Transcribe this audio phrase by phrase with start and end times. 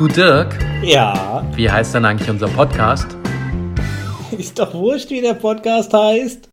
[0.00, 3.06] Du Dirk, Ja, wie heißt denn eigentlich unser Podcast?
[4.38, 6.48] ist doch wurscht, wie der Podcast heißt.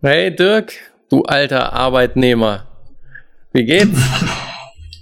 [0.00, 0.72] Hey Dirk,
[1.10, 2.66] du alter Arbeitnehmer.
[3.52, 4.00] Wie geht's?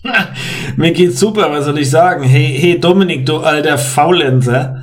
[0.77, 2.25] Mir geht's super, was soll ich sagen?
[2.25, 4.83] Hey, hey Dominik, du alter Faulenzer.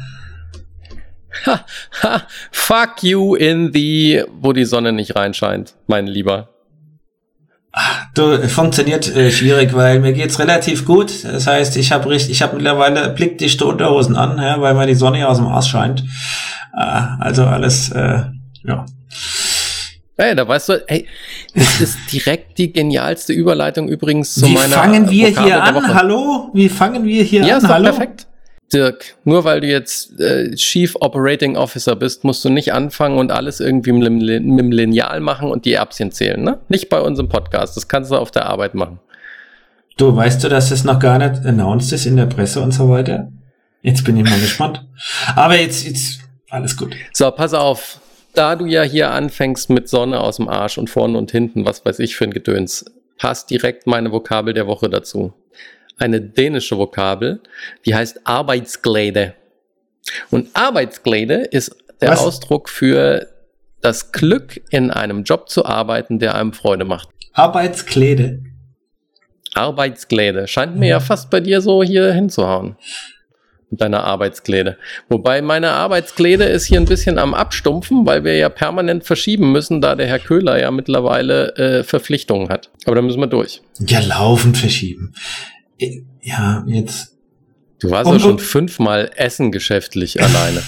[1.45, 6.54] ha, fuck you in the, wo die Sonne nicht reinscheint, mein Lieber.
[8.13, 11.25] Du, funktioniert äh, schwierig, weil mir geht's relativ gut.
[11.25, 14.95] Das heißt, ich habe richtig, ich habe mittlerweile blickdichte Unterhosen an, ja, weil mir die
[14.95, 16.01] Sonne ja aus dem Arsch scheint.
[16.73, 18.19] Äh, also alles, äh,
[18.63, 18.85] ja.
[20.17, 21.05] Hey, da weißt du, hey,
[21.53, 25.93] das ist direkt die genialste Überleitung übrigens zu Wie meiner fangen wir Vokabel hier an?
[25.93, 26.49] Hallo?
[26.53, 27.61] Wie fangen wir hier Ja, an?
[27.61, 27.89] ist doch Hallo?
[27.91, 28.27] perfekt.
[28.73, 33.31] Dirk, nur weil du jetzt äh, Chief Operating Officer bist, musst du nicht anfangen und
[33.31, 36.59] alles irgendwie mit, mit dem Lineal machen und die Erbschen zählen, ne?
[36.67, 37.77] Nicht bei unserem Podcast.
[37.77, 38.99] Das kannst du auf der Arbeit machen.
[39.97, 42.89] Du, weißt du, dass das noch gar nicht announced ist in der Presse und so
[42.89, 43.31] weiter?
[43.81, 44.83] Jetzt bin ich mal gespannt.
[45.35, 46.95] Aber jetzt, jetzt, alles gut.
[47.13, 47.99] So, pass auf.
[48.33, 51.85] Da du ja hier anfängst mit Sonne aus dem Arsch und vorne und hinten, was
[51.85, 52.83] weiß ich für ein Gedöns,
[53.17, 55.33] passt direkt meine Vokabel der Woche dazu.
[55.97, 57.41] Eine dänische Vokabel,
[57.85, 59.35] die heißt Arbeitsgläde.
[60.29, 62.19] Und Arbeitsgläde ist der Was?
[62.19, 63.27] Ausdruck für
[63.81, 67.09] das Glück, in einem Job zu arbeiten, der einem Freude macht.
[67.33, 68.43] Arbeitskleide.
[69.53, 70.47] Arbeitsgläde.
[70.47, 72.77] Scheint mir ja fast bei dir so hier hinzuhauen.
[73.69, 74.77] Mit deiner Arbeitskläde.
[75.09, 79.81] Wobei meine Arbeitskläde ist hier ein bisschen am Abstumpfen, weil wir ja permanent verschieben müssen,
[79.81, 82.69] da der Herr Köhler ja mittlerweile äh, Verpflichtungen hat.
[82.85, 83.61] Aber da müssen wir durch.
[83.79, 85.13] Ja, laufend verschieben.
[86.21, 87.15] Ja, jetzt.
[87.79, 90.61] Du warst ja schon fünfmal essen geschäftlich alleine.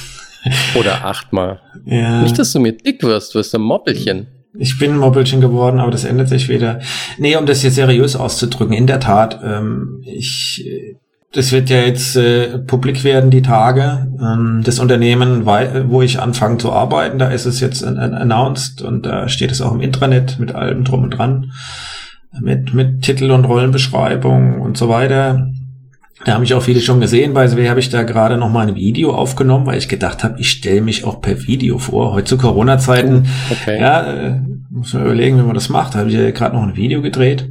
[0.75, 1.61] Oder achtmal.
[1.85, 4.27] Ja, Nicht, dass du mir dick wirst, wirst du ein Moppelchen.
[4.57, 6.79] ich bin ein Moppelchen geworden, aber das ändert sich wieder.
[7.17, 10.95] Nee, um das jetzt seriös auszudrücken, in der Tat, ähm, ich, äh,
[11.33, 14.07] das wird ja jetzt äh, publik werden, die Tage.
[14.21, 18.81] Ähm, das Unternehmen, wo ich anfange zu arbeiten, da ist es jetzt an, an announced
[18.81, 21.51] und da steht es auch im Intranet mit allem drum und dran.
[22.39, 25.49] Mit, mit Titel und Rollenbeschreibung und so weiter.
[26.25, 27.33] Da haben mich auch viele schon gesehen.
[27.33, 30.39] Bei SW habe ich da gerade noch mal ein Video aufgenommen, weil ich gedacht habe,
[30.39, 32.13] ich stelle mich auch per Video vor.
[32.13, 33.79] Heute zu Corona-Zeiten, Okay.
[33.79, 35.93] ja, äh, muss man überlegen, wie man das macht.
[35.95, 37.49] Da habe ich ja gerade noch ein Video gedreht.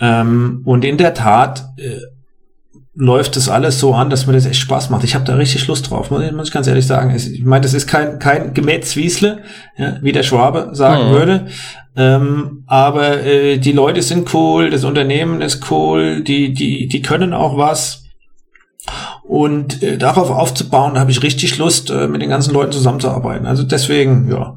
[0.00, 1.98] Ähm, und in der Tat äh,
[2.96, 5.04] läuft das alles so an, dass mir das echt Spaß macht.
[5.04, 7.10] Ich habe da richtig Lust drauf, muss ich, muss ich ganz ehrlich sagen.
[7.10, 9.42] Es, ich meine, das ist kein, kein Gemätzwiesle,
[9.76, 11.12] ja, wie der Schwabe sagen Mhm.
[11.12, 11.46] würde.
[11.96, 17.32] Ähm, aber äh, die Leute sind cool, das Unternehmen ist cool, die, die, die können
[17.34, 18.04] auch was.
[19.22, 23.46] Und äh, darauf aufzubauen, da habe ich richtig Lust, äh, mit den ganzen Leuten zusammenzuarbeiten.
[23.46, 24.56] Also deswegen, ja.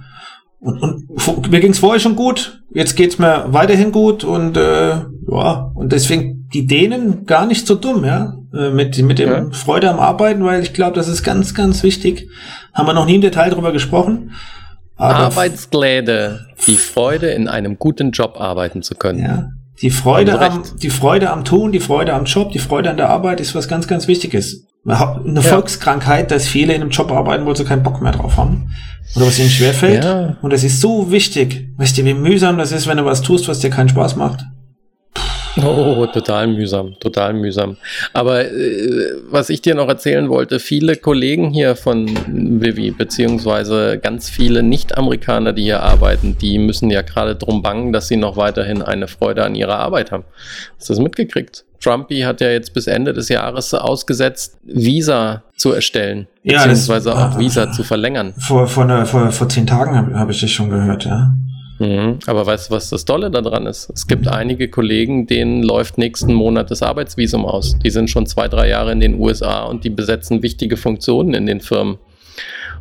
[0.60, 4.96] Und, und mir ging's vorher schon gut, jetzt geht's mir weiterhin gut und äh,
[5.30, 9.50] ja, und deswegen die Dänen gar nicht so dumm, ja, äh, mit, mit dem Ja.
[9.52, 12.30] Freude am Arbeiten, weil ich glaube, das ist ganz, ganz wichtig.
[12.74, 14.32] Haben wir noch nie im Detail drüber gesprochen.
[14.96, 16.48] Arbeitsgläde.
[16.66, 19.20] Die Freude, in einem guten Job arbeiten zu können.
[19.20, 19.50] Ja.
[19.82, 23.10] Die Freude, am, die Freude am Tun, die Freude am Job, die Freude an der
[23.10, 24.66] Arbeit ist was ganz, ganz Wichtiges.
[24.86, 25.42] Eine Ja.
[25.42, 28.72] Volkskrankheit, dass viele in einem Job arbeiten, wo sie keinen Bock mehr drauf haben.
[29.16, 30.04] Oder was ihnen schwerfällt.
[30.04, 30.38] Ja.
[30.42, 31.68] Und das ist so wichtig.
[31.78, 34.46] Weißt du, wie mühsam das ist, wenn du was tust, was dir keinen Spaß macht?
[35.66, 37.78] Oh, total mühsam, total mühsam.
[38.14, 42.08] Aber äh, was ich dir noch erzählen wollte, viele Kollegen hier von
[42.62, 48.08] Vivi, beziehungsweise ganz viele Nicht-Amerikaner, die hier arbeiten, die müssen ja gerade drum bangen, dass
[48.08, 50.24] sie noch weiterhin eine Freude an ihrer Arbeit haben.
[50.78, 51.64] Hast du das mitgekriegt?
[51.80, 57.14] Trumpy hat ja jetzt bis Ende des Jahres ausgesetzt, Visa zu erstellen, Ja, das- beziehungsweise
[57.14, 57.72] auch ah, Visa ah.
[57.72, 58.34] zu verlängern.
[58.40, 61.34] Vor, vor, einer, vor, vor zehn Tagen habe hab ich das schon gehört, ja.
[61.80, 62.20] Mhm.
[62.26, 63.90] Aber weißt du, was das Tolle daran ist?
[63.94, 67.78] Es gibt einige Kollegen, denen läuft nächsten Monat das Arbeitsvisum aus.
[67.80, 71.46] Die sind schon zwei, drei Jahre in den USA und die besetzen wichtige Funktionen in
[71.46, 71.98] den Firmen.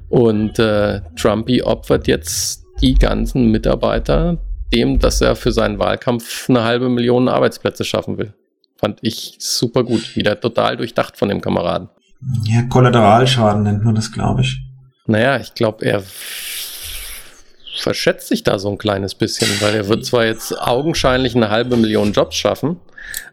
[0.09, 4.39] Und äh, Trumpy opfert jetzt die ganzen Mitarbeiter
[4.73, 8.33] dem, dass er für seinen Wahlkampf eine halbe Million Arbeitsplätze schaffen will.
[8.77, 10.17] Fand ich super gut.
[10.17, 11.89] Wieder total durchdacht von dem Kameraden.
[12.45, 14.59] Ja, Kollateralschaden nennt man das, glaube ich.
[15.07, 16.03] Naja, ich glaube, er
[17.81, 21.77] verschätzt sich da so ein kleines bisschen, weil er wird zwar jetzt augenscheinlich eine halbe
[21.77, 22.81] Million Jobs schaffen,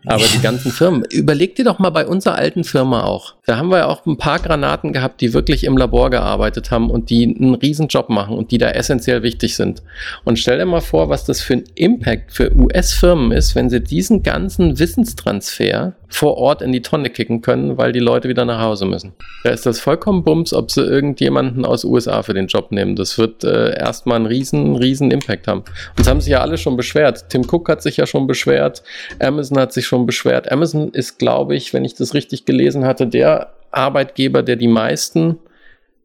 [0.05, 3.35] aber die ganzen Firmen, überleg dir doch mal bei unserer alten Firma auch.
[3.45, 6.89] Da haben wir ja auch ein paar Granaten gehabt, die wirklich im Labor gearbeitet haben
[6.89, 9.83] und die einen riesen Job machen und die da essentiell wichtig sind.
[10.23, 13.81] Und stell dir mal vor, was das für ein Impact für US-Firmen ist, wenn sie
[13.81, 18.61] diesen ganzen Wissenstransfer vor Ort in die Tonne kicken können, weil die Leute wieder nach
[18.61, 19.13] Hause müssen.
[19.43, 22.95] Da ist das vollkommen bums, ob sie irgendjemanden aus USA für den Job nehmen.
[22.95, 25.61] Das wird äh, erstmal einen riesen, riesen Impact haben.
[25.61, 27.29] Und es haben sich ja alle schon beschwert.
[27.29, 28.83] Tim Cook hat sich ja schon beschwert,
[29.19, 30.51] Amazon hat sich schon beschwert.
[30.51, 33.42] Amazon ist, glaube ich, wenn ich das richtig gelesen hatte, der
[33.73, 35.37] Arbeitgeber, der die meisten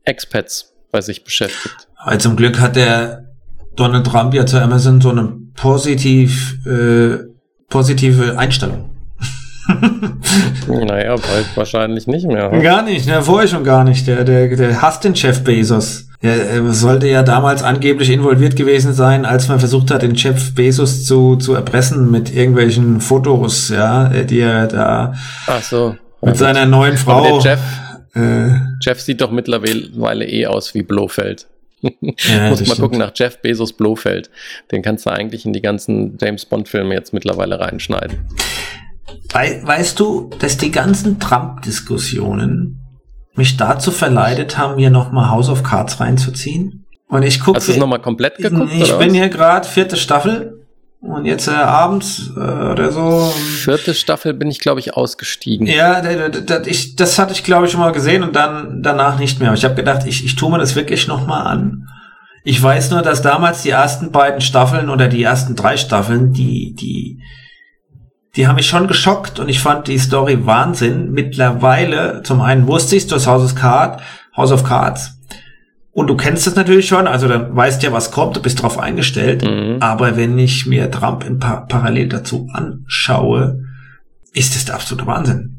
[0.04, 1.88] Expats bei sich beschäftigt.
[1.96, 3.24] Aber zum Glück hat der
[3.76, 7.18] Donald Trump ja zu Amazon so eine positiv, äh,
[7.68, 8.90] positive Einstellung.
[10.66, 12.50] naja, bald wahrscheinlich nicht mehr.
[12.50, 12.62] Hm?
[12.62, 14.06] Gar nicht, ne, vorher schon gar nicht.
[14.06, 16.06] Der, der, der hasst den Chef Bezos.
[16.20, 21.04] Er sollte ja damals angeblich involviert gewesen sein, als man versucht hat, den Jeff Bezos
[21.04, 25.14] zu, zu erpressen mit irgendwelchen Fotos, ja, die er da
[25.46, 25.94] Ach so.
[26.20, 27.40] Mit ja, seiner neuen Frau.
[27.40, 27.60] Jeff,
[28.14, 28.48] äh,
[28.80, 31.46] Jeff sieht doch mittlerweile eh aus wie Blofeld.
[31.80, 31.90] Ja,
[32.50, 32.80] Muss mal stimmt.
[32.80, 34.30] gucken nach Jeff Bezos Blofeld.
[34.72, 38.18] Den kannst du eigentlich in die ganzen James Bond Filme jetzt mittlerweile reinschneiden.
[39.32, 42.80] We weißt du, dass die ganzen Trump-Diskussionen
[43.34, 46.84] mich dazu verleitet haben, mir nochmal House of Cards reinzuziehen?
[47.08, 47.56] Und ich gucke.
[47.56, 48.70] Hast du es nochmal komplett geguckt?
[48.72, 49.14] Ich bin was?
[49.14, 50.57] hier gerade vierte Staffel.
[51.00, 53.32] Und jetzt äh, abends äh, oder so.
[53.62, 55.66] Vierte Staffel bin ich, glaube ich, ausgestiegen.
[55.66, 59.38] Ja, das, ich, das hatte ich, glaube ich, schon mal gesehen und dann danach nicht
[59.38, 59.52] mehr.
[59.52, 61.86] Ich habe gedacht, ich, ich tue mir das wirklich nochmal an.
[62.42, 66.74] Ich weiß nur, dass damals die ersten beiden Staffeln oder die ersten drei Staffeln, die,
[66.74, 67.20] die,
[68.34, 71.12] die haben mich schon geschockt und ich fand die Story Wahnsinn.
[71.12, 74.02] Mittlerweile, zum einen wusste ich House of Cards,
[74.36, 75.17] House of Cards.
[75.98, 78.78] Und du kennst es natürlich schon, also dann weißt ja, was kommt, du bist drauf
[78.78, 79.42] eingestellt.
[79.42, 79.78] Mhm.
[79.80, 83.64] Aber wenn ich mir Trump in pa parallel dazu anschaue,
[84.32, 85.56] ist das der absolute Wahnsinn.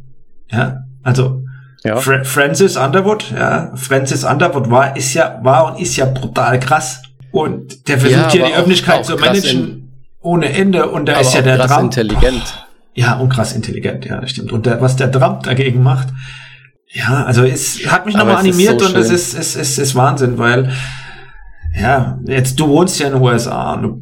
[0.50, 1.44] Ja, also
[1.84, 1.98] ja.
[1.98, 7.02] Fra Francis Underwood, ja, Francis Underwood war, ist ja, war und ist ja brutal krass.
[7.34, 9.92] Und der versucht ja, hier die Öffentlichkeit zu managen
[10.22, 10.90] ohne Ende.
[10.90, 11.84] Und da ist ja der krass Trump.
[11.84, 12.66] intelligent.
[12.94, 14.54] Ja, und krass intelligent, ja, das stimmt.
[14.54, 16.08] Und der, was der Trump dagegen macht,
[16.92, 20.38] ja, also es hat mich nochmal animiert so und es ist, es, ist, ist Wahnsinn,
[20.38, 20.72] weil,
[21.80, 24.02] ja, jetzt du wohnst ja in den USA und du,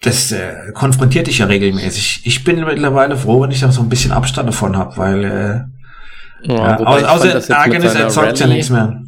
[0.00, 2.22] das äh, konfrontiert dich ja regelmäßig.
[2.24, 6.48] Ich bin mittlerweile froh, wenn ich da so ein bisschen Abstand davon habe, weil äh,
[6.52, 9.02] ja, ja, außer Agnes erzeugt ja nichts mehr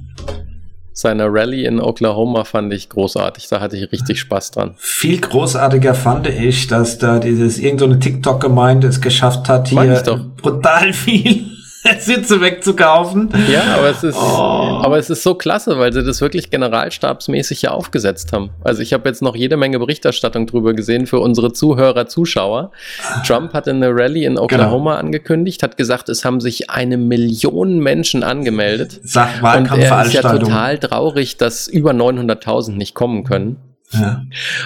[0.97, 3.49] seine Rallye in Oklahoma fand ich großartig.
[3.49, 4.75] Da hatte ich richtig Spaß dran.
[4.79, 10.03] Viel großartiger fand ich, dass da dieses irgendeine so TikTok-Gemeinde es geschafft hat, hier
[10.41, 11.54] brutal viel
[11.99, 13.31] Sitze wegzukaufen.
[13.51, 14.81] Ja, aber es ist, oh.
[14.83, 18.51] aber es ist so klasse, weil sie das wirklich generalstabsmäßig ja aufgesetzt haben.
[18.63, 22.73] Also ich habe jetzt noch jede Menge Berichterstattung drüber gesehen für unsere Zuhörer, Zuschauer.
[23.27, 25.07] Trump hatte eine Rallye in Oklahoma genau.
[25.07, 29.01] angekündigt, hat gesagt, es haben sich eine Million Menschen angemeldet.
[29.03, 33.74] Sag, und er ist ja total traurig, dass über 900.000 nicht kommen können.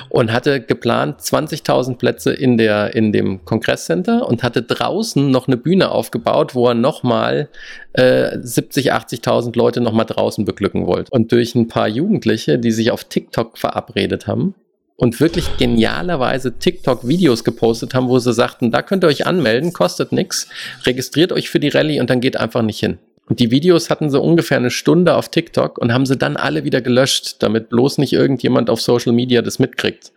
[0.09, 5.57] Und hatte geplant 20.000 Plätze in, der, in dem Kongresscenter und hatte draußen noch eine
[5.57, 7.49] Bühne aufgebaut, wo er nochmal
[7.93, 11.11] äh, 70, 80.000 Leute nochmal draußen beglücken wollte.
[11.11, 14.55] Und durch ein paar Jugendliche, die sich auf TikTok verabredet haben,
[15.01, 20.11] und wirklich genialerweise TikTok-Videos gepostet haben, wo sie sagten, da könnt ihr euch anmelden, kostet
[20.11, 20.49] nichts,
[20.85, 22.99] registriert euch für die Rallye und dann geht einfach nicht hin.
[23.29, 26.65] Und die Videos hatten so ungefähr eine Stunde auf TikTok und haben sie dann alle
[26.65, 30.13] wieder gelöscht, damit bloß nicht irgendjemand auf Social Media das mitkriegt.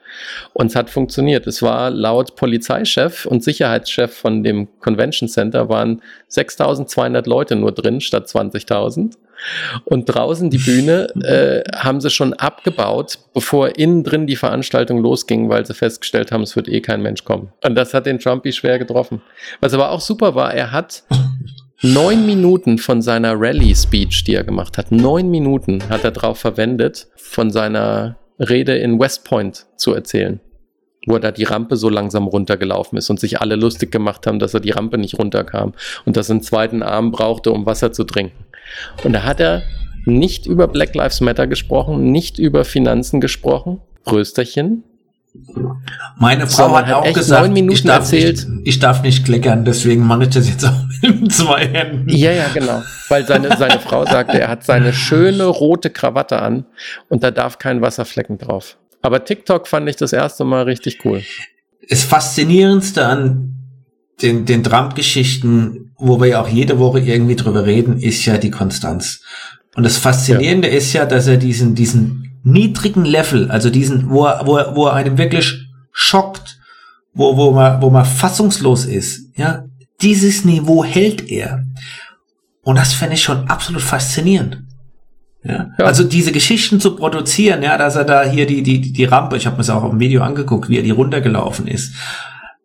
[0.54, 1.48] Und es hat funktioniert.
[1.48, 8.02] Es war laut Polizeichef und Sicherheitschef von dem Convention Center waren 6200 Leute nur drin
[8.02, 9.14] statt 20.000.
[9.86, 15.50] Und draußen die Bühne äh, haben sie schon abgebaut, bevor innen drin die Veranstaltung losging,
[15.50, 17.52] weil sie festgestellt haben, es wird eh kein Mensch kommen.
[17.64, 19.22] Und das hat den Trumpy schwer getroffen.
[19.60, 21.04] Was aber auch super war, er hat
[21.82, 27.08] neun Minuten von seiner Rally-Speech, die er gemacht hat, neun Minuten hat er darauf verwendet,
[27.16, 30.40] von seiner Rede in West Point zu erzählen.
[31.08, 34.38] Wo er da die Rampe so langsam runtergelaufen ist und sich alle lustig gemacht haben,
[34.38, 35.74] dass er die Rampe nicht runterkam
[36.06, 38.46] und dass er einen zweiten Arm brauchte, um Wasser zu trinken.
[39.04, 39.64] Und da hat er
[40.06, 44.84] nicht über Black Lives Matter gesprochen, nicht über Finanzen gesprochen, Rösterchen,
[46.18, 50.06] meine Frau so, hat, hat auch gesagt, ich darf, nicht, ich darf nicht kleckern, deswegen
[50.06, 52.10] mache ich das jetzt auch mit zwei Händen.
[52.10, 52.82] Ja, ja, genau.
[53.08, 56.66] Weil seine, seine Frau sagte, er hat seine schöne rote Krawatte an
[57.10, 58.78] und da darf kein Wasserflecken drauf.
[59.02, 61.24] Aber TikTok fand ich das erste Mal richtig cool.
[61.90, 63.56] Das Faszinierendste an
[64.22, 68.52] den, den Trump-Geschichten, wo wir ja auch jede Woche irgendwie drüber reden, ist ja die
[68.52, 69.22] Konstanz.
[69.76, 70.76] Und das Faszinierende ja.
[70.76, 74.88] ist ja, dass er diesen, diesen niedrigen Level, also diesen, wo er, wo er, wo
[74.88, 76.60] er einem wirklich schockt,
[77.14, 79.66] wo, wo man, wo man fassungslos ist, ja,
[80.02, 81.66] dieses Niveau hält er.
[82.64, 84.64] Und das fände ich schon absolut faszinierend.
[85.44, 85.70] Ja?
[85.78, 85.86] ja?
[85.86, 89.46] Also diese Geschichten zu produzieren, ja, dass er da hier die, die, die Rampe, ich
[89.46, 91.94] habe mir das auch auf dem Video angeguckt, wie er die runtergelaufen ist.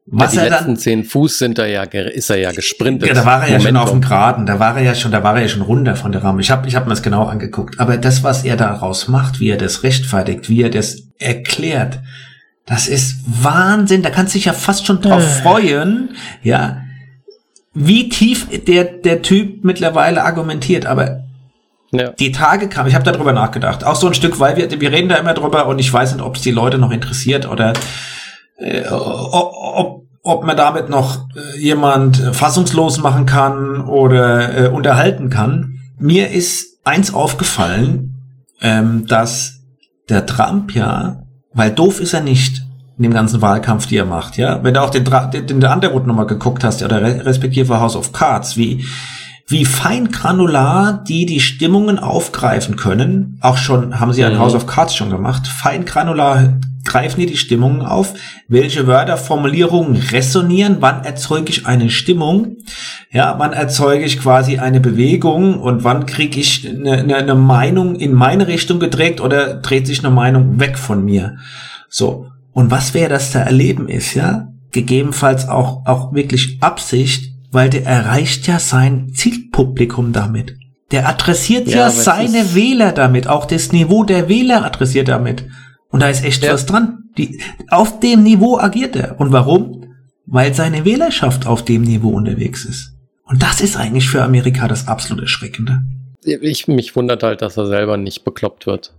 [0.09, 3.09] Was ja, die letzten dann, zehn Fuß sind er ja, ist er ja gesprintet.
[3.09, 5.25] Ja, da war er ja schon auf dem Geraden, da war er ja schon, da
[5.25, 6.43] war er ja schon runter von der Rampe.
[6.43, 7.81] Ich habe ich hab mir das genau angeguckt.
[7.81, 11.99] Aber das, was er daraus macht, wie er das rechtfertigt, wie er das erklärt,
[12.67, 14.03] das ist Wahnsinn.
[14.03, 15.43] Da kannst du dich ja fast schon drauf äh.
[15.43, 16.11] freuen,
[16.43, 16.83] ja,
[17.75, 20.87] wie tief der, der Typ mittlerweile argumentiert.
[20.87, 21.25] Aber
[21.91, 22.11] ja.
[22.11, 23.83] die Tage kam, ich habe darüber nachgedacht.
[23.83, 26.25] Auch so ein Stück, weil wir, wir reden da immer drüber und ich weiß nicht,
[26.25, 27.73] ob es die Leute noch interessiert oder
[28.59, 35.79] äh, ob, ob man damit noch äh, jemand fassungslos machen kann oder äh, unterhalten kann.
[35.99, 38.15] Mir ist eins aufgefallen,
[38.61, 39.61] ähm, dass
[40.09, 41.23] der Trump ja,
[41.53, 42.63] weil doof ist er nicht
[42.97, 44.63] in dem ganzen Wahlkampf, die er macht, ja.
[44.63, 48.57] Wenn du auch den, den, den Underwood nochmal geguckt hast, oder respektive House of Cards,
[48.57, 48.87] wie,
[49.47, 53.39] wie fein granular die die Stimmungen aufgreifen können.
[53.43, 54.39] Auch schon, haben sie mhm.
[54.39, 55.47] House of Cards schon gemacht.
[55.47, 56.55] Fein granular
[56.87, 58.15] greifen die die Stimmungen auf.
[58.49, 60.77] Welche Wörter, Formulierungen resonieren?
[60.81, 62.57] Wann erzeuge ich eine Stimmung?
[63.13, 65.61] Ja, wann erzeuge ich quasi eine Bewegung?
[65.61, 69.99] Und wann kriege ich eine, eine, eine Meinung in meine Richtung gedreht oder dreht sich
[70.05, 71.37] eine Meinung weg von mir?
[71.89, 72.29] So.
[72.53, 74.49] Und was wäre das da erleben ist, ja?
[74.73, 80.57] Gegebenenfalls auch, auch wirklich Absicht, weil der erreicht ja sein Zielpublikum damit.
[80.91, 85.45] Der adressiert ja, ja seine Wähler damit, auch das Niveau der Wähler adressiert damit.
[85.91, 86.53] Und da ist echt ja.
[86.53, 87.05] was dran.
[87.17, 87.41] Die,
[87.71, 89.19] auf dem Niveau agiert er.
[89.21, 89.95] Und warum?
[90.27, 92.95] Weil seine Wählerschaft auf dem Niveau unterwegs ist.
[93.25, 95.83] Und das ist eigentlich für Amerika das absolut Erschreckende.
[96.25, 98.93] Ich, mich wundert halt, dass er selber nicht bekloppt wird.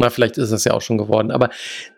[0.00, 1.32] Na, vielleicht ist es ja auch schon geworden.
[1.32, 1.50] Aber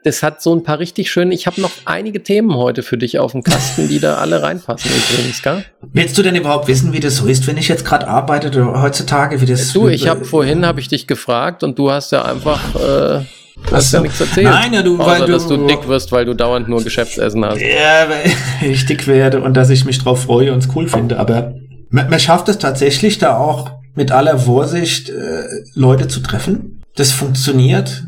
[0.04, 1.34] das hat so ein paar richtig schöne.
[1.34, 4.90] Ich habe noch einige Themen heute für dich auf dem Kasten, die da alle reinpassen
[4.90, 5.66] übrigens, gell?
[5.92, 9.42] Willst du denn überhaupt wissen, wie das so ist, wenn ich jetzt gerade arbeite heutzutage,
[9.42, 9.74] wie das?
[9.74, 13.24] Du, ich habe vorhin habe ich dich gefragt und du hast ja einfach äh,
[13.66, 14.46] Du hast ja nichts erzählt.
[14.46, 17.44] Nein, ja, du, Außer, weil du, dass du dick wirst, weil du dauernd nur Geschäftsessen
[17.44, 17.60] hast.
[17.60, 21.18] Ja, weil ich dick werde und dass ich mich drauf freue und es cool finde.
[21.18, 21.54] Aber
[21.90, 25.42] man, man schafft es tatsächlich, da auch mit aller Vorsicht äh,
[25.74, 26.82] Leute zu treffen.
[26.96, 28.04] Das funktioniert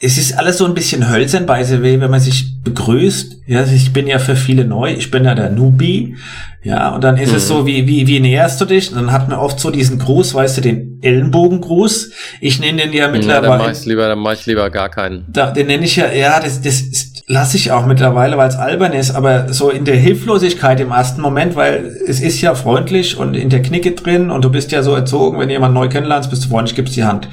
[0.00, 3.38] es ist alles so ein bisschen hölzern bei SW, wenn man sich begrüßt.
[3.46, 6.16] Ja, ich bin ja für viele neu, ich bin ja der Newbie.
[6.62, 7.36] Ja, und dann ist mhm.
[7.36, 8.90] es so, wie, wie, wie näherst du dich?
[8.90, 12.10] Und dann hat man oft so diesen Gruß, weißt du, den Ellenbogengruß.
[12.40, 13.46] Ich nenne den ja mittlerweile.
[13.46, 15.24] Ja, dann mach ich lieber, dann mach ich lieber gar keinen.
[15.28, 16.82] Da, den nenne ich ja, ja, das, das
[17.28, 21.20] lasse ich auch mittlerweile, weil es albern ist, aber so in der Hilflosigkeit im ersten
[21.20, 24.82] Moment, weil es ist ja freundlich und in der Knicke drin und du bist ja
[24.82, 27.28] so erzogen, wenn jemand neu kennenlernst, bist du freundlich, gibst die Hand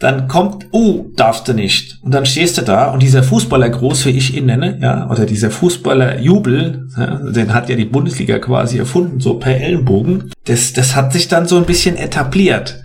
[0.00, 1.98] dann kommt, oh, darfst du nicht.
[2.02, 5.26] Und dann stehst du da und dieser Fußballer groß, wie ich ihn nenne, ja, oder
[5.26, 10.30] dieser Fußballer Jubel, ja, den hat ja die Bundesliga quasi erfunden, so per Ellenbogen.
[10.46, 12.82] Das, das hat sich dann so ein bisschen etabliert.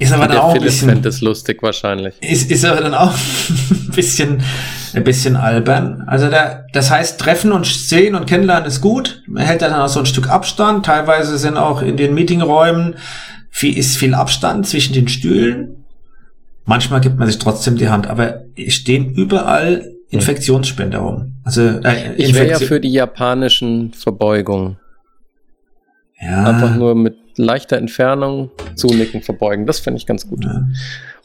[0.00, 2.16] Ist aber dann auch ein bisschen, das lustig wahrscheinlich.
[2.20, 3.14] Ist, ist aber dann auch
[3.70, 4.42] ein bisschen,
[4.92, 6.02] ein bisschen albern.
[6.08, 9.22] Also da, das heißt, treffen und sehen und kennenlernen ist gut.
[9.28, 10.84] Man hält dann auch so ein Stück Abstand.
[10.84, 12.96] Teilweise sind auch in den Meetingräumen
[13.50, 15.73] viel, ist viel Abstand zwischen den Stühlen.
[16.66, 21.32] Manchmal gibt man sich trotzdem die Hand, aber stehen überall Infektionsspender rum.
[21.44, 24.78] Also äh, ich wäre ja für die japanischen Verbeugungen.
[26.20, 26.44] Ja.
[26.44, 29.66] Einfach nur mit leichter Entfernung zunicken, verbeugen.
[29.66, 30.44] Das fände ich ganz gut.
[30.44, 30.64] Ja.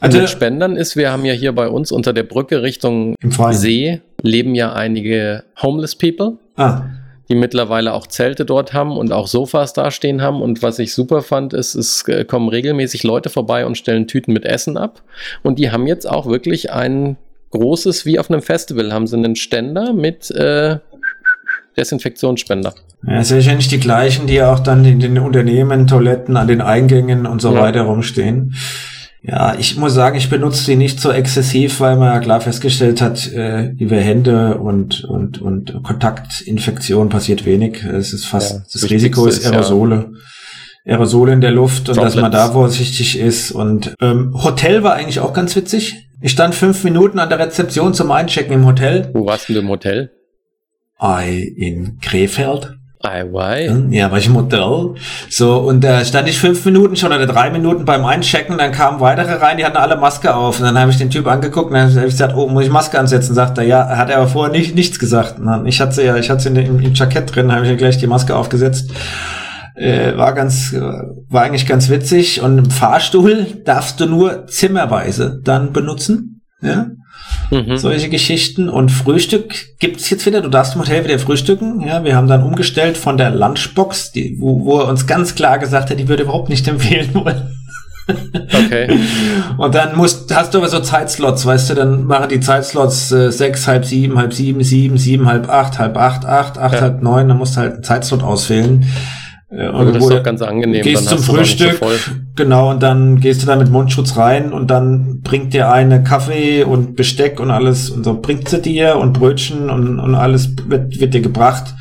[0.00, 3.14] Also Und mit Spendern ist, wir haben ja hier bei uns unter der Brücke Richtung
[3.52, 6.38] See leben ja einige Homeless People.
[6.56, 6.82] Ah
[7.30, 10.42] die mittlerweile auch Zelte dort haben und auch Sofas dastehen haben.
[10.42, 14.32] Und was ich super fand, ist, es äh, kommen regelmäßig Leute vorbei und stellen Tüten
[14.32, 15.02] mit Essen ab.
[15.42, 17.16] Und die haben jetzt auch wirklich ein
[17.50, 20.78] großes, wie auf einem Festival, haben sie einen Ständer mit äh,
[21.76, 22.74] Desinfektionsspender.
[23.06, 27.26] Ja, sind wahrscheinlich die gleichen, die auch dann in den Unternehmen, Toiletten, an den Eingängen
[27.26, 27.60] und so ja.
[27.60, 28.54] weiter rumstehen.
[29.22, 33.02] Ja, ich muss sagen, ich benutze sie nicht so exzessiv, weil man ja klar festgestellt
[33.02, 37.84] hat, äh, über Hände und, und, und Kontaktinfektion passiert wenig.
[37.84, 40.10] Es ist fast, ja, das, Risiko ist Aerosole.
[40.86, 40.94] Ja.
[40.94, 42.14] Aerosole in der Luft und Droplets.
[42.14, 43.52] dass man da vorsichtig ist.
[43.52, 46.08] Und ähm, Hotel war eigentlich auch ganz witzig.
[46.22, 49.10] Ich stand fünf Minuten an der Rezeption zum Einchecken im Hotel.
[49.12, 50.12] Wo warst du im Hotel?
[51.02, 52.79] I in Krefeld.
[53.02, 53.74] Eiwei.
[53.90, 54.94] Ja, war ich Hotel.
[55.30, 59.00] So, und da stand ich fünf Minuten schon oder drei Minuten beim Einchecken, dann kamen
[59.00, 60.58] weitere rein, die hatten alle Maske auf.
[60.58, 62.70] Und dann habe ich den Typ angeguckt und dann habe ich gesagt, oh, muss ich
[62.70, 63.34] Maske ansetzen?
[63.34, 65.36] Sagt er, ja, hat er aber vorher nicht, nichts gesagt.
[65.64, 67.96] Ich hatte sie ja, ich hatte sie im, im Jackett drin, habe ich ja gleich
[67.96, 68.90] die Maske aufgesetzt.
[69.76, 72.42] Äh, war ganz, war eigentlich ganz witzig.
[72.42, 76.42] Und im Fahrstuhl darfst du nur zimmerweise dann benutzen.
[76.60, 76.88] Ja.
[77.50, 77.76] Mhm.
[77.76, 78.68] Solche Geschichten.
[78.68, 80.40] Und Frühstück gibt's jetzt wieder.
[80.40, 81.80] Du darfst im Hotel wieder frühstücken.
[81.86, 85.58] Ja, wir haben dann umgestellt von der Lunchbox, die, wo, wo er uns ganz klar
[85.58, 87.56] gesagt hat, die würde überhaupt nicht empfehlen wollen.
[88.08, 88.98] Okay.
[89.56, 93.30] Und dann musst, hast du aber so Zeitslots, weißt du, dann machen die Zeitslots äh,
[93.30, 96.80] sechs, halb sieben, halb sieben, sieben, sieben, halb acht, halb acht, acht, acht, ja.
[96.80, 98.84] halb neun, dann musst du halt einen Zeitslot auswählen.
[99.50, 100.82] Äh, und das ist auch ganz angenehm.
[100.82, 105.20] Gehst zum Frühstück, so genau, und dann gehst du da mit Mundschutz rein und dann
[105.22, 109.70] bringt dir eine Kaffee und Besteck und alles und so bringt sie dir und Brötchen
[109.70, 111.74] und, und alles wird, wird dir gebracht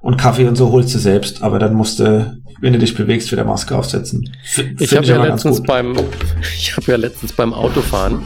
[0.00, 3.30] und Kaffee und so holst du selbst, aber dann musst du wenn du dich bewegst,
[3.30, 4.28] wieder Maske aufsetzen.
[4.42, 5.96] F ich habe ja letztens beim,
[6.56, 8.22] ich habe ja letztens beim Autofahren,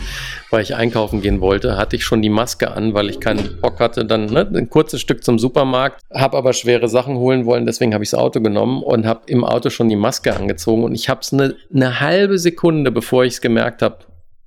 [0.53, 3.81] weil ich einkaufen gehen wollte, hatte ich schon die Maske an, weil ich keinen Bock
[3.81, 7.95] hatte, dann ne, ein kurzes Stück zum Supermarkt, habe aber schwere Sachen holen wollen, deswegen
[7.95, 11.09] habe ich das Auto genommen und habe im Auto schon die Maske angezogen und ich
[11.09, 13.99] habe es eine ne halbe Sekunde, bevor ich es gemerkt habe,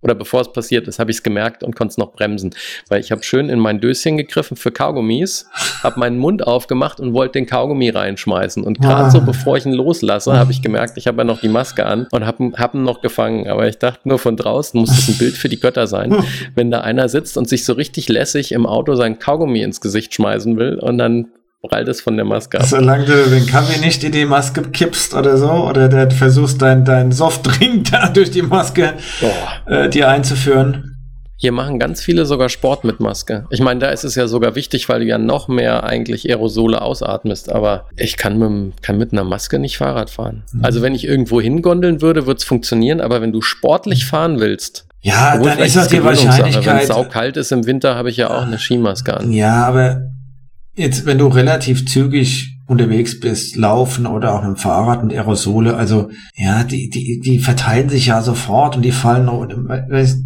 [0.06, 2.54] oder bevor es passiert ist, habe ich es gemerkt und konnte es noch bremsen.
[2.90, 5.48] Weil ich habe schön in mein Döschen gegriffen für Kaugummis,
[5.82, 8.64] habe meinen Mund aufgemacht und wollte den Kaugummi reinschmeißen.
[8.64, 9.10] Und gerade ah.
[9.10, 12.08] so, bevor ich ihn loslasse, habe ich gemerkt, ich habe ja noch die Maske an
[12.12, 13.48] und habe hab ihn noch gefangen.
[13.48, 16.24] Aber ich dachte nur von draußen muss das ein Bild für die Götter sein,
[16.56, 20.14] wenn da einer sitzt und sich so richtig lässig im Auto sein Kaugummi ins Gesicht
[20.14, 21.30] schmeißen will und dann
[21.68, 22.66] prallt es von der Maske ab.
[22.66, 26.86] Solange du den Kaffee nicht in die Maske kippst oder so, oder der versuchst dein,
[26.86, 28.94] dein Softdrink da durch die Maske
[29.68, 30.92] äh, dir einzuführen.
[31.38, 33.46] Hier machen ganz viele sogar Sport mit Maske.
[33.50, 36.82] Ich meine, da ist es ja sogar wichtig, weil du ja noch mehr eigentlich Aerosole
[36.82, 37.52] ausatmest.
[37.52, 40.44] Aber ich kann mit, kann mit einer Maske nicht Fahrrad fahren.
[40.54, 40.64] Mhm.
[40.64, 43.02] Also wenn ich irgendwo hingondeln würde, würde es funktionieren.
[43.02, 46.66] Aber wenn du sportlich fahren willst, ja, dann ist das die Wahrscheinlichkeit.
[46.66, 49.32] Wenn es saukalt ist im Winter, habe ich ja auch eine Skimaske an.
[49.32, 50.02] Ja, aber
[50.76, 55.76] Jetzt, wenn du relativ zügig unterwegs bist, laufen oder auch mit dem Fahrrad mit Aerosole,
[55.76, 59.28] also ja, die, die, die verteilen sich ja sofort und die fallen,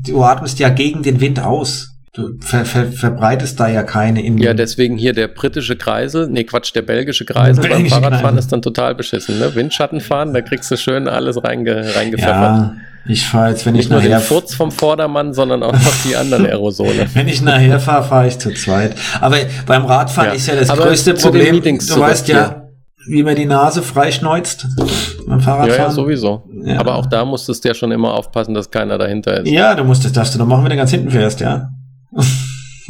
[0.06, 1.99] du atmest ja gegen den Wind aus.
[2.20, 4.38] Du ver, ver, verbreitest da ja keine in.
[4.38, 8.40] Ja, deswegen hier der britische Kreisel, nee, Quatsch, der belgische Kreisel beim Fahrradfahren Kreisel.
[8.40, 9.56] ist dann total beschissen, ne?
[9.56, 12.36] Windschattenfahren, da kriegst du schön alles reinge, reingepfeffert.
[12.36, 12.76] Ja,
[13.08, 14.02] ich fahre jetzt, wenn Nicht ich nachher.
[14.02, 17.08] Nicht nur den Furz vom Vordermann, sondern auch noch die anderen Aerosole.
[17.14, 18.96] wenn ich nachher fahre, fahre ich zu zweit.
[19.22, 20.36] Aber beim Radfahren ja.
[20.36, 21.62] ist ja das Aber größte Problem.
[21.64, 22.68] Du weißt ja,
[23.08, 24.68] wie man die Nase freischneuzt
[25.26, 25.70] beim Fahrradfahren.
[25.70, 26.44] Ja, ja sowieso.
[26.66, 26.80] Ja.
[26.80, 29.50] Aber auch da musstest du ja schon immer aufpassen, dass keiner dahinter ist.
[29.50, 31.70] Ja, du musst das darfst du noch machen, wenn du ganz hinten fährst, ja.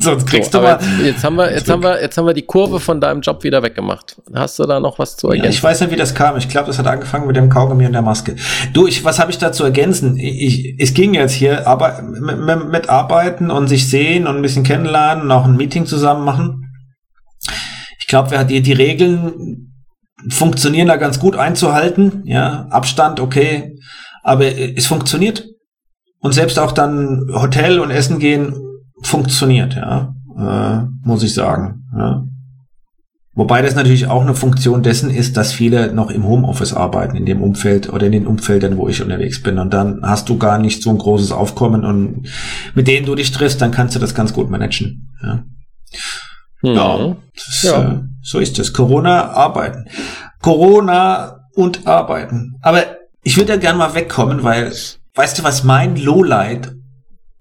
[0.01, 0.79] Sonst kriegst so, du mal.
[0.79, 3.43] Jetzt, jetzt, haben wir, jetzt haben wir, jetzt haben wir die Kurve von deinem Job
[3.43, 4.15] wieder weggemacht.
[4.33, 5.45] Hast du da noch was zu ergänzen?
[5.45, 6.37] Ja, ich weiß nicht, wie das kam.
[6.37, 8.35] Ich glaube, das hat angefangen mit dem Kaugummi und der Maske.
[8.73, 10.17] Du, ich, was habe ich da zu ergänzen?
[10.17, 14.63] Ich, es ging jetzt hier aber mit, mit Arbeiten und sich sehen und ein bisschen
[14.63, 16.71] kennenlernen und auch ein Meeting zusammen machen.
[17.99, 19.73] Ich glaube, die, die Regeln
[20.29, 22.23] funktionieren da ganz gut einzuhalten.
[22.25, 23.75] Ja, Abstand, okay.
[24.23, 25.45] Aber es funktioniert.
[26.21, 28.68] Und selbst auch dann Hotel und Essen gehen
[29.01, 31.83] funktioniert, ja, äh, muss ich sagen.
[31.97, 32.23] Ja.
[33.39, 37.25] Wobei das natürlich auch eine Funktion dessen ist, dass viele noch im Homeoffice arbeiten, in
[37.25, 39.59] dem Umfeld oder in den Umfeldern, wo ich unterwegs bin.
[39.59, 42.27] Und dann hast du gar nicht so ein großes Aufkommen und
[42.75, 45.07] mit denen du dich triffst, dann kannst du das ganz gut managen.
[45.23, 45.43] Ja,
[46.63, 46.75] mhm.
[46.75, 47.91] ja, ist, ja.
[47.91, 48.73] Äh, so ist es.
[48.73, 49.85] Corona, arbeiten.
[50.41, 52.55] Corona und arbeiten.
[52.61, 52.83] Aber
[53.23, 54.73] ich würde ja gerne mal wegkommen, weil,
[55.15, 56.73] weißt du, was mein Lowlight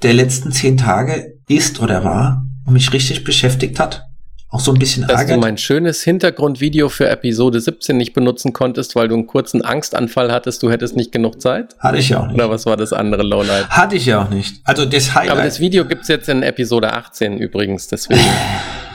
[0.04, 4.04] der letzten zehn Tage ist oder war und mich richtig beschäftigt hat.
[4.50, 5.36] Auch so ein bisschen Dass ärgert.
[5.36, 10.32] du mein schönes Hintergrundvideo für Episode 17 nicht benutzen konntest, weil du einen kurzen Angstanfall
[10.32, 11.76] hattest, du hättest nicht genug Zeit?
[11.80, 12.34] Hatte ich ja auch nicht.
[12.34, 13.68] Oder was war das andere Lowlight?
[13.68, 14.62] Hatte ich ja auch nicht.
[14.64, 15.32] Also das Highlight.
[15.32, 18.22] Aber das Video gibt's jetzt in Episode 18 übrigens, deswegen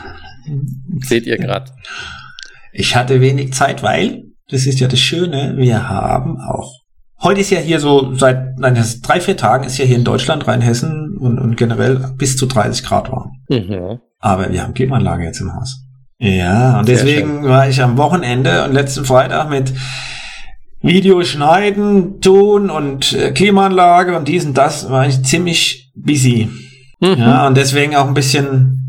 [1.01, 1.71] seht ihr gerade.
[2.71, 6.82] Ich hatte wenig Zeit, weil, das ist ja das Schöne, wir haben auch
[7.23, 10.45] Heute ist ja hier so, seit nein, drei, vier Tagen ist ja hier in Deutschland,
[10.45, 13.31] Rheinhessen und, und generell bis zu 30 Grad warm.
[13.49, 13.99] Mhm.
[14.19, 15.85] Aber wir haben Klimaanlage jetzt im Haus.
[16.19, 19.73] Ja, und deswegen war ich am Wochenende und letzten Freitag mit
[20.81, 26.49] Video schneiden, Ton und äh, Klimaanlage und dies und das war ich ziemlich busy.
[26.99, 27.15] Mhm.
[27.17, 28.82] Ja, und deswegen auch ein bisschen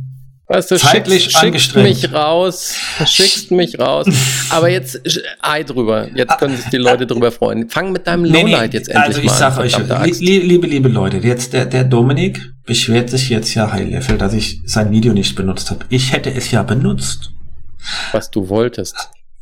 [0.47, 1.89] Weißt du, zeitlich schickst, angestrengt.
[1.89, 2.75] mich raus,
[3.07, 4.07] schickst mich raus.
[4.51, 5.01] Aber jetzt
[5.41, 6.09] Ei drüber.
[6.15, 7.71] Jetzt können sich die Leute drüber freuen.
[7.71, 10.67] Fang mit deinem Lowlight nee, nee, jetzt endlich also ich mal sag euch, li liebe,
[10.67, 14.91] liebe Leute, jetzt der, der Dominik beschwert sich jetzt ja High Level, dass ich sein
[14.91, 15.87] Video nicht benutzt habe.
[15.89, 17.31] Ich hätte es ja benutzt.
[18.13, 18.97] Was du wolltest.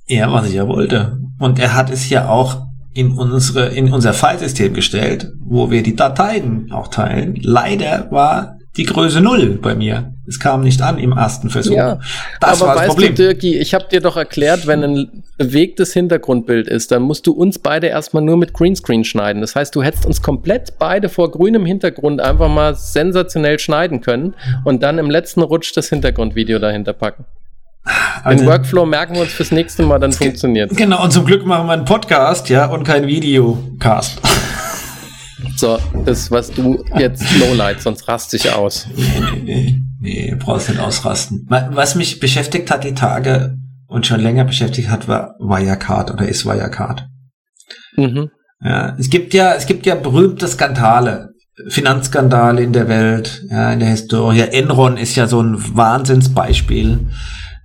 [0.06, 1.18] Ja, was ich ja wollte.
[1.38, 5.96] Und er hat es ja auch in unsere, in unser Filesystem gestellt, wo wir die
[5.96, 7.36] Dateien auch teilen.
[7.40, 10.14] Leider war die Größe null bei mir.
[10.28, 11.74] Es kam nicht an im ersten Versuch.
[11.74, 11.98] Ja,
[12.40, 13.14] das aber war das weißt Problem.
[13.14, 17.32] du, Dirki, ich habe dir doch erklärt, wenn ein bewegtes Hintergrundbild ist, dann musst du
[17.32, 19.40] uns beide erstmal nur mit Greenscreen schneiden.
[19.40, 24.34] Das heißt, du hättest uns komplett beide vor grünem Hintergrund einfach mal sensationell schneiden können
[24.64, 27.24] und dann im letzten Rutsch das Hintergrundvideo dahinter packen.
[28.22, 31.44] Also, Den Workflow merken wir uns fürs nächste Mal, dann funktioniert Genau, und zum Glück
[31.44, 34.20] machen wir einen Podcast, ja, und kein Videocast.
[35.62, 38.88] So, das, was du jetzt Lowlight, sonst raste ich aus.
[38.96, 41.46] Nee, nee, nee, nee, brauchst nicht ausrasten.
[41.48, 46.44] Was mich beschäftigt hat die Tage und schon länger beschäftigt hat, war Wirecard oder ist
[46.44, 47.06] Wirecard.
[47.94, 48.30] Mhm.
[48.60, 51.28] Ja, es gibt ja, es gibt ja berühmte Skandale,
[51.68, 54.40] Finanzskandale in der Welt, ja, in der Historie.
[54.40, 57.06] Enron ist ja so ein Wahnsinnsbeispiel.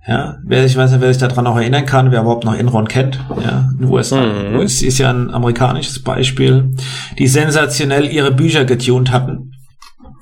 [0.08, 2.88] Ja, wer ich weiß nicht, wer sich daran noch erinnern kann, wer überhaupt noch Enron
[2.88, 4.22] kennt, ja, in den USA.
[4.22, 4.56] Mhm.
[4.56, 6.74] US ist ja ein amerikanisches Beispiel,
[7.18, 9.52] die sensationell ihre Bücher getunt hatten.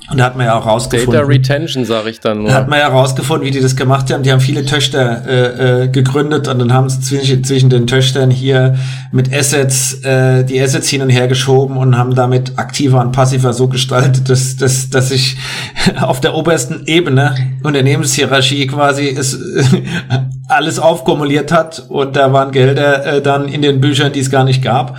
[0.09, 1.15] Und da hat man ja auch rausgefunden.
[1.15, 2.51] Data Retention, sage ich dann nur.
[2.51, 4.23] Da hat man ja rausgefunden, wie die das gemacht haben.
[4.23, 8.31] Die haben viele Töchter äh, äh, gegründet und dann haben sie zwischen, zwischen den Töchtern
[8.31, 8.77] hier
[9.11, 13.53] mit Assets, äh, die Assets hin und her geschoben und haben damit aktiver und passiver
[13.53, 15.39] so gestaltet, dass, dass, dass sich
[16.01, 19.37] auf der obersten Ebene Unternehmenshierarchie quasi ist,
[20.49, 24.45] alles aufkumuliert hat und da waren Gelder äh, dann in den Büchern, die es gar
[24.45, 24.97] nicht gab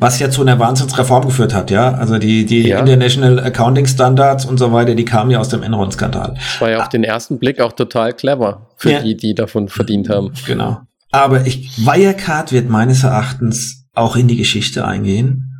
[0.00, 1.92] was ja zu einer Wahnsinnsreform geführt hat, ja.
[1.92, 2.78] Also die, die ja.
[2.78, 6.36] International Accounting Standards und so weiter, die kamen ja aus dem Enron-Skandal.
[6.58, 6.88] War ja auf ah.
[6.88, 9.00] den ersten Blick auch total clever für ja.
[9.00, 10.32] die, die davon verdient haben.
[10.46, 10.80] Genau.
[11.12, 15.52] Aber ich, Wirecard wird meines Erachtens auch in die Geschichte eingehen,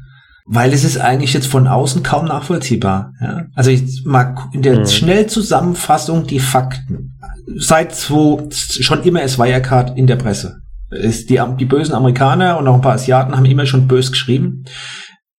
[0.46, 3.12] weil es ist eigentlich jetzt von außen kaum nachvollziehbar.
[3.20, 3.42] Ja?
[3.55, 4.87] Also ich mag in der mhm.
[4.87, 7.18] Schnellzusammenfassung die Fakten.
[7.57, 12.68] Seit wo schon immer ist Wirecard in der Presse ist die, die bösen Amerikaner und
[12.68, 14.64] auch ein paar Asiaten haben immer schon bös geschrieben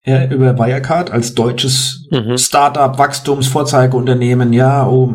[0.04, 2.38] äh, über Wirecard als deutsches mhm.
[2.38, 4.54] Startup, Wachstumsvorzeigeunternehmen.
[4.54, 5.14] Ja, oh,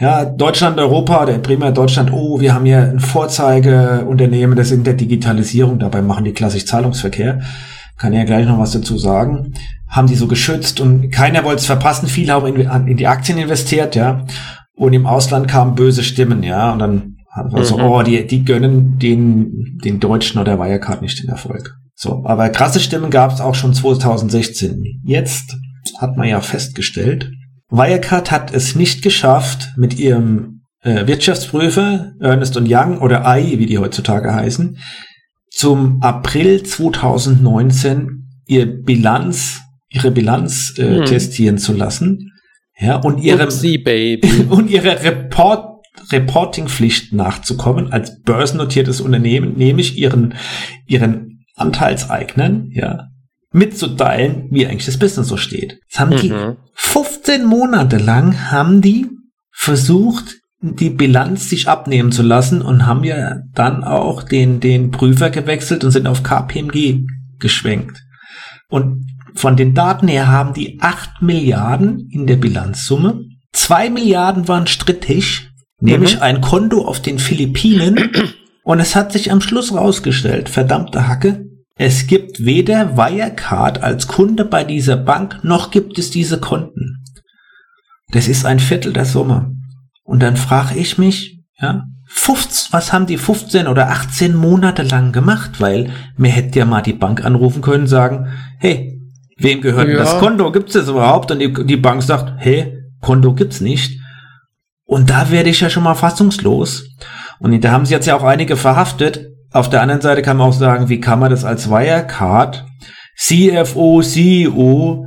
[0.00, 2.12] ja, Deutschland, Europa, der primär Deutschland.
[2.12, 5.78] Oh, wir haben hier ein Vorzeigeunternehmen, das in der Digitalisierung.
[5.78, 7.40] Dabei machen die klassisch Zahlungsverkehr.
[7.96, 9.54] Kann ja gleich noch was dazu sagen.
[9.88, 12.08] Haben die so geschützt und keiner wollte es verpassen.
[12.08, 14.24] Viele haben in, in die Aktien investiert, ja.
[14.76, 16.72] Und im Ausland kamen böse Stimmen, ja.
[16.72, 17.17] Und dann
[17.52, 17.84] also, mhm.
[17.84, 21.74] oh, die, die gönnen den, den Deutschen oder Wirecard nicht den Erfolg.
[21.94, 25.00] So, aber krasse Stimmen gab es auch schon 2016.
[25.04, 25.56] Jetzt
[25.98, 27.32] hat man ja festgestellt,
[27.70, 33.78] Wirecard hat es nicht geschafft, mit ihrem äh, Wirtschaftsprüfer Ernest Young oder AI, wie die
[33.78, 34.78] heutzutage heißen,
[35.50, 41.04] zum April 2019 ihr Bilanz, ihre Bilanz äh, hm.
[41.04, 42.32] testieren zu lassen.
[42.78, 43.48] Ja, und ihre,
[44.50, 45.77] und ihre Report,
[46.10, 50.34] Reportingpflicht nachzukommen als börsennotiertes Unternehmen, nämlich ihren,
[50.86, 53.08] ihren Anteilseignern, ja,
[53.52, 55.80] mitzuteilen, wie eigentlich das Business so steht.
[55.90, 56.20] Das haben mhm.
[56.20, 56.34] die
[56.74, 59.06] 15 Monate lang haben die
[59.50, 65.30] versucht, die Bilanz sich abnehmen zu lassen und haben ja dann auch den, den Prüfer
[65.30, 67.04] gewechselt und sind auf KPMG
[67.38, 68.02] geschwenkt.
[68.68, 73.24] Und von den Daten her haben die 8 Milliarden in der Bilanzsumme.
[73.52, 75.47] 2 Milliarden waren strittig
[75.80, 76.22] nämlich mhm.
[76.22, 78.10] ein Konto auf den Philippinen.
[78.62, 81.48] Und es hat sich am Schluss rausgestellt, verdammte Hacke,
[81.80, 87.04] es gibt weder Wirecard als Kunde bei dieser Bank, noch gibt es diese Konten.
[88.10, 89.54] Das ist ein Viertel der Summe.
[90.02, 95.12] Und dann frage ich mich, ja, 15, was haben die 15 oder 18 Monate lang
[95.12, 95.60] gemacht?
[95.60, 98.26] Weil mir hätte ja mal die Bank anrufen können, sagen,
[98.58, 99.00] hey,
[99.36, 99.98] wem gehört ja.
[99.98, 100.50] das Konto?
[100.50, 101.30] Gibt es das überhaupt?
[101.30, 103.97] Und die, die Bank sagt, hey, Konto gibt's nicht.
[104.88, 106.88] Und da werde ich ja schon mal fassungslos.
[107.40, 109.28] Und da haben sie jetzt ja auch einige verhaftet.
[109.52, 112.64] Auf der anderen Seite kann man auch sagen, wie kann man das als Wirecard,
[113.14, 115.04] CFO, CEO,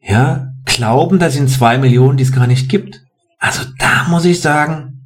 [0.00, 3.00] ja, glauben, dass in zwei Millionen, die es gar nicht gibt.
[3.40, 5.02] Also da muss ich sagen,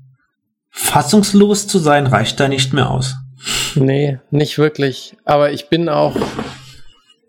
[0.69, 3.17] fassungslos zu sein reicht da nicht mehr aus.
[3.75, 5.17] Nee, nicht wirklich.
[5.25, 6.15] Aber ich bin auch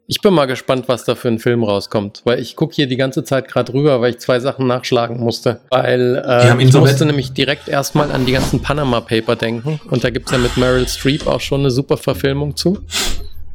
[0.08, 2.98] ich bin mal gespannt, was da für ein Film rauskommt, weil ich gucke hier die
[2.98, 5.62] ganze Zeit gerade rüber, weil ich zwei Sachen nachschlagen musste.
[5.70, 10.10] Weil äh, ich musste nämlich direkt erstmal an die ganzen Panama Paper denken und da
[10.10, 12.80] gibt es ja mit Meryl Streep auch schon eine super Verfilmung zu.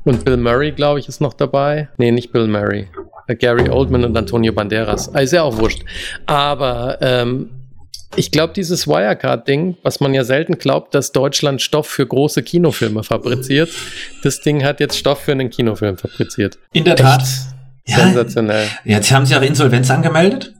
[0.04, 1.88] Und Bill Murray, glaube ich, ist noch dabei.
[1.96, 2.86] Nee, nicht Bill Murray.
[3.26, 5.08] Äh, Gary Oldman und Antonio Banderas.
[5.08, 5.84] Ist ja auch wurscht.
[6.26, 7.50] Aber ähm,
[8.16, 13.02] ich glaube, dieses Wirecard-Ding, was man ja selten glaubt, dass Deutschland Stoff für große Kinofilme
[13.02, 13.70] fabriziert,
[14.22, 16.58] das Ding hat jetzt Stoff für einen Kinofilm fabriziert.
[16.72, 17.24] In der Tat.
[17.86, 18.66] Ja, Sensationell.
[18.84, 20.52] Jetzt haben sie auch Insolvenz angemeldet.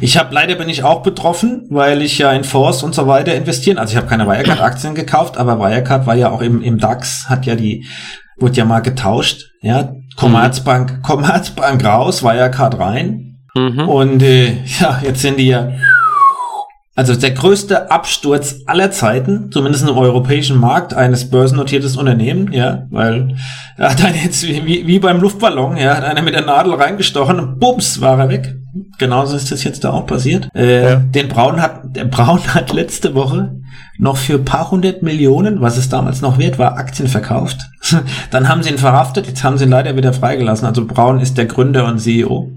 [0.00, 3.34] Ich habe leider bin ich auch betroffen, weil ich ja in Force und so weiter
[3.34, 3.78] investieren.
[3.78, 7.46] Also ich habe keine Wirecard-Aktien gekauft, aber Wirecard war ja auch im, im DAX, hat
[7.46, 7.86] ja die,
[8.38, 9.50] wurde ja mal getauscht.
[9.60, 11.02] Ja, Commerzbank, mhm.
[11.02, 13.38] Commerzbank raus, Wirecard rein.
[13.54, 13.88] Mhm.
[13.88, 15.72] Und äh, ja, jetzt sind die ja
[16.94, 23.36] also der größte Absturz aller Zeiten, zumindest im europäischen Markt, eines börsennotiertes Unternehmen, ja, weil
[23.78, 27.40] er hat dann jetzt wie, wie beim Luftballon, ja, hat einer mit der Nadel reingestochen
[27.40, 28.56] und bums, war er weg.
[28.98, 30.48] Genauso ist das jetzt da auch passiert.
[30.54, 30.96] Äh, ja.
[30.96, 33.54] Den Braun hat, der Braun hat letzte Woche
[33.98, 37.58] noch für paar hundert Millionen, was es damals noch wert war, Aktien verkauft.
[38.30, 40.66] dann haben sie ihn verhaftet, jetzt haben sie ihn leider wieder freigelassen.
[40.66, 42.50] Also Braun ist der Gründer und CEO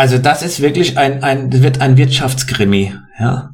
[0.00, 3.50] also das ist wirklich ein, ein, wird ein Wirtschaftskrimi, ja,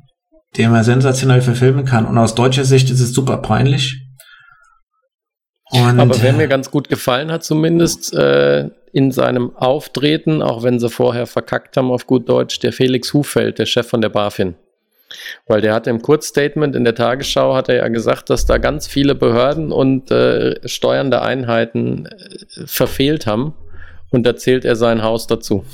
[0.57, 2.07] den man sensationell verfilmen kann.
[2.07, 4.01] Und aus deutscher Sicht ist es super peinlich.
[5.71, 10.79] Und, Aber wer mir ganz gut gefallen hat, zumindest äh, in seinem Auftreten, auch wenn
[10.79, 14.55] sie vorher verkackt haben auf gut Deutsch, der Felix Hufeld, der Chef von der BaFin.
[15.49, 18.87] Weil der hat im Kurzstatement in der Tagesschau hat er ja gesagt, dass da ganz
[18.87, 23.55] viele Behörden und äh, steuernde Einheiten äh, verfehlt haben
[24.11, 25.65] und da zählt er sein Haus dazu.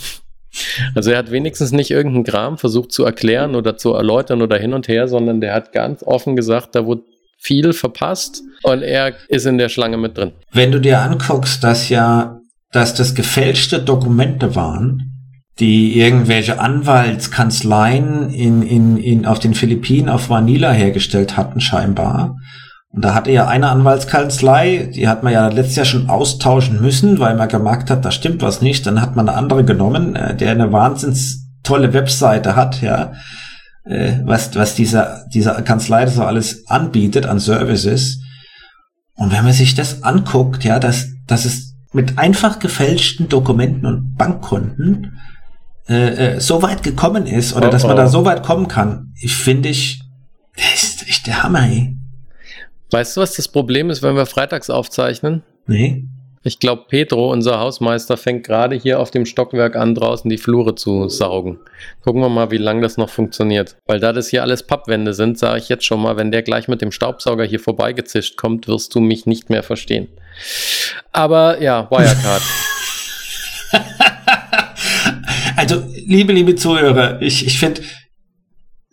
[0.94, 4.74] Also er hat wenigstens nicht irgendeinen Kram versucht zu erklären oder zu erläutern oder hin
[4.74, 7.02] und her, sondern der hat ganz offen gesagt, da wurde
[7.38, 10.32] viel verpasst und er ist in der Schlange mit drin.
[10.52, 12.38] Wenn du dir anguckst, dass ja,
[12.70, 15.12] dass das gefälschte Dokumente waren,
[15.58, 22.36] die irgendwelche Anwaltskanzleien in, in, in, auf den Philippinen auf Manila hergestellt hatten, scheinbar.
[22.92, 27.18] Und da hatte ja eine Anwaltskanzlei, die hat man ja letztes Jahr schon austauschen müssen,
[27.18, 28.86] weil man gemerkt hat, da stimmt was nicht.
[28.86, 33.12] Dann hat man eine andere genommen, äh, der eine wahnsinns tolle Webseite hat, ja,
[33.84, 38.20] äh, was, was dieser, dieser Kanzlei so alles anbietet an Services.
[39.14, 44.16] Und wenn man sich das anguckt, ja, dass, dass es mit einfach gefälschten Dokumenten und
[44.16, 45.18] Bankkonten
[45.88, 47.96] äh, äh, so weit gekommen ist oder oh, dass man oh.
[47.96, 50.02] da so weit kommen kann, ich finde ich,
[50.56, 51.96] das ist echt der Hammer, ey.
[52.92, 55.42] Weißt du, was das Problem ist, wenn wir freitags aufzeichnen?
[55.66, 56.04] Nee.
[56.44, 60.74] Ich glaube, Pedro, unser Hausmeister, fängt gerade hier auf dem Stockwerk an, draußen die Flure
[60.74, 61.58] zu saugen.
[62.04, 63.76] Gucken wir mal, wie lange das noch funktioniert.
[63.86, 66.68] Weil da das hier alles Pappwände sind, sage ich jetzt schon mal, wenn der gleich
[66.68, 70.08] mit dem Staubsauger hier vorbeigezischt kommt, wirst du mich nicht mehr verstehen.
[71.12, 72.42] Aber ja, Wirecard.
[75.54, 77.82] Also, liebe, liebe Zuhörer, ich, ich finde,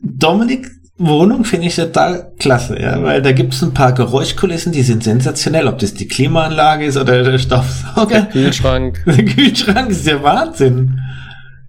[0.02, 0.68] Dominik
[1.02, 5.02] Wohnung finde ich total klasse, ja, weil da gibt es ein paar Geräuschkulissen, die sind
[5.02, 8.24] sensationell, ob das die Klimaanlage ist oder der Staubsauger.
[8.24, 9.02] Der Kühlschrank.
[9.06, 11.00] Der Kühlschrank ist der Wahnsinn.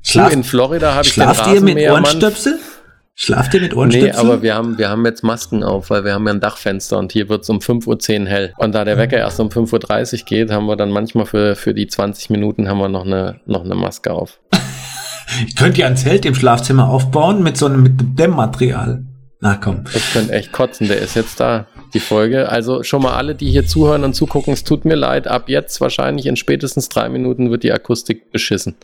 [0.02, 2.58] Schlaf, in Florida habe ich Schlaft ihr mit Ohrenstöpsel?
[3.14, 4.10] Schlaft ihr mit Ohrenstöpsel?
[4.10, 6.98] Nee, aber wir haben, wir haben jetzt Masken auf, weil wir haben ja ein Dachfenster
[6.98, 8.52] und hier wird es um 5.10 Uhr hell.
[8.58, 11.72] Und da der Wecker erst um 5.30 Uhr geht, haben wir dann manchmal für, für
[11.72, 14.40] die 20 Minuten haben wir noch eine, noch eine Maske auf.
[15.46, 19.04] Ich könnte ja ein Zelt im Schlafzimmer aufbauen mit so einem mit Dämmmaterial.
[19.40, 19.84] Na komm.
[19.94, 22.50] Ich könnte echt kotzen, der ist jetzt da, die Folge.
[22.50, 25.26] Also schon mal alle, die hier zuhören und zugucken, es tut mir leid.
[25.26, 28.76] Ab jetzt wahrscheinlich in spätestens drei Minuten wird die Akustik beschissen.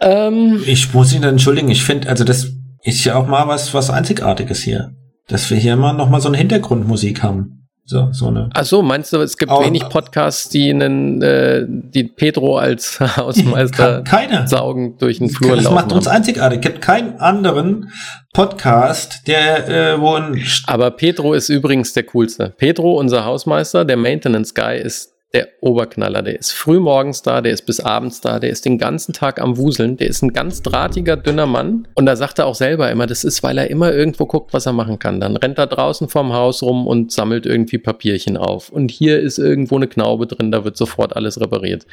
[0.00, 1.68] Ähm, ich muss ihn entschuldigen.
[1.68, 4.94] Ich finde, also das ist ja auch mal was, was Einzigartiges hier.
[5.26, 7.63] Dass wir hier mal nochmal so eine Hintergrundmusik haben.
[7.86, 8.48] So, so eine.
[8.54, 12.98] Ach so, meinst du, es gibt oh, wenig Podcasts, die einen, äh, die Pedro als
[13.16, 14.48] Hausmeister keine.
[14.48, 16.60] saugen durch den Flur Das macht uns einzigartig.
[16.60, 17.90] Es gibt keinen anderen
[18.32, 22.54] Podcast, der äh, wo ein Aber Pedro ist übrigens der coolste.
[22.56, 26.22] Pedro, unser Hausmeister, der Maintenance Guy, ist der Oberknaller.
[26.22, 29.40] Der ist früh morgens da, der ist bis abends da, der ist den ganzen Tag
[29.40, 31.88] am Wuseln, der ist ein ganz drahtiger, dünner Mann.
[31.94, 34.66] Und da sagt er auch selber immer, das ist, weil er immer irgendwo guckt, was
[34.66, 35.20] er machen kann.
[35.20, 38.70] Dann rennt er draußen vorm Haus rum und sammelt irgendwie Papierchen auf.
[38.70, 41.84] Und hier ist irgendwo eine Knaube drin, da wird sofort alles repariert.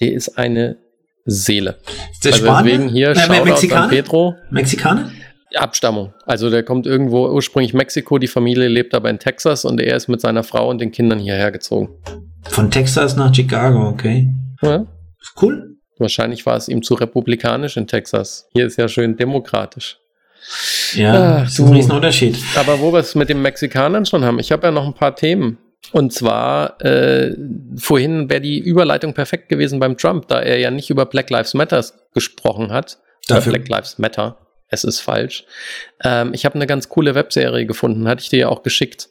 [0.00, 0.76] Der ist eine
[1.24, 1.78] Seele.
[2.22, 2.72] Der also Spanier?
[2.72, 3.88] deswegen hier äh, Mexikaner?
[3.88, 4.34] Pedro.
[4.50, 5.10] Mexikaner?
[5.54, 6.14] Abstammung.
[6.26, 10.08] Also der kommt irgendwo ursprünglich Mexiko, die Familie lebt aber in Texas und er ist
[10.08, 11.88] mit seiner Frau und den Kindern hierher gezogen.
[12.48, 14.32] Von Texas nach Chicago, okay.
[14.62, 14.86] Ja.
[15.40, 15.76] Cool.
[15.98, 18.48] Wahrscheinlich war es ihm zu republikanisch in Texas.
[18.52, 19.98] Hier ist ja schön demokratisch.
[20.94, 22.38] Ja, das ist ein Riesenunterschied.
[22.56, 25.14] Aber wo wir es mit den Mexikanern schon haben, ich habe ja noch ein paar
[25.14, 25.58] Themen.
[25.92, 27.34] Und zwar, äh,
[27.76, 31.54] vorhin wäre die Überleitung perfekt gewesen beim Trump, da er ja nicht über Black Lives
[31.54, 31.84] Matter
[32.14, 32.98] gesprochen hat.
[33.28, 34.36] Dafür, Black Lives Matter
[34.70, 35.44] es ist falsch.
[36.02, 39.08] Ähm, ich habe eine ganz coole Webserie gefunden, hatte ich dir ja auch geschickt.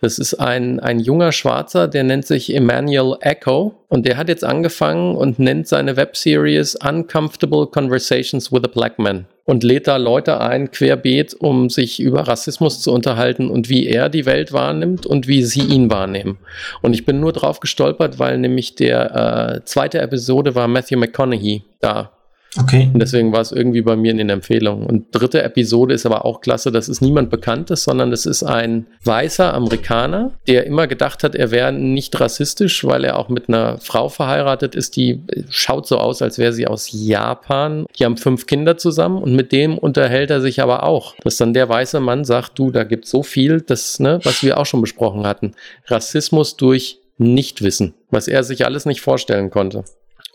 [0.00, 4.44] Das ist ein, ein junger Schwarzer, der nennt sich Emmanuel Echo und der hat jetzt
[4.44, 10.42] angefangen und nennt seine Webseries Uncomfortable Conversations with a Black Man und lädt da Leute
[10.42, 15.26] ein, querbeet, um sich über Rassismus zu unterhalten und wie er die Welt wahrnimmt und
[15.26, 16.36] wie sie ihn wahrnehmen.
[16.82, 21.62] Und ich bin nur drauf gestolpert, weil nämlich der äh, zweite Episode war Matthew McConaughey
[21.80, 22.12] da
[22.56, 22.90] Okay.
[22.92, 24.86] Und deswegen war es irgendwie bei mir in den Empfehlungen.
[24.86, 26.72] Und dritte Episode ist aber auch klasse.
[26.72, 31.50] Das ist niemand Bekanntes, sondern das ist ein weißer Amerikaner, der immer gedacht hat, er
[31.50, 36.22] wäre nicht rassistisch, weil er auch mit einer Frau verheiratet ist, die schaut so aus,
[36.22, 37.86] als wäre sie aus Japan.
[37.98, 41.14] Die haben fünf Kinder zusammen und mit dem unterhält er sich aber auch.
[41.22, 44.58] Dass dann der weiße Mann sagt, du, da gibt so viel, das, ne, was wir
[44.58, 45.52] auch schon besprochen hatten.
[45.86, 49.84] Rassismus durch Nichtwissen, was er sich alles nicht vorstellen konnte.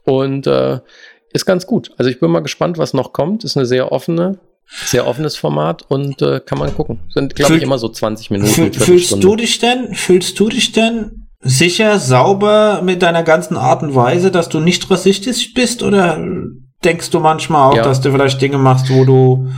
[0.06, 0.80] Und äh,
[1.34, 1.92] ist ganz gut.
[1.98, 3.44] Also ich bin mal gespannt, was noch kommt.
[3.44, 4.38] Ist eine sehr offene,
[4.86, 7.00] sehr offenes Format und äh, kann man gucken.
[7.10, 8.52] Sind, glaube ich, immer so 20 Minuten.
[8.52, 13.84] Fühl, fühlst du dich denn, fühlst du dich denn sicher, sauber mit deiner ganzen Art
[13.84, 15.84] und Weise, dass du nicht rassistisch bist?
[15.84, 16.20] Oder
[16.84, 17.84] denkst du manchmal auch, ja.
[17.84, 19.50] dass du vielleicht Dinge machst, wo du,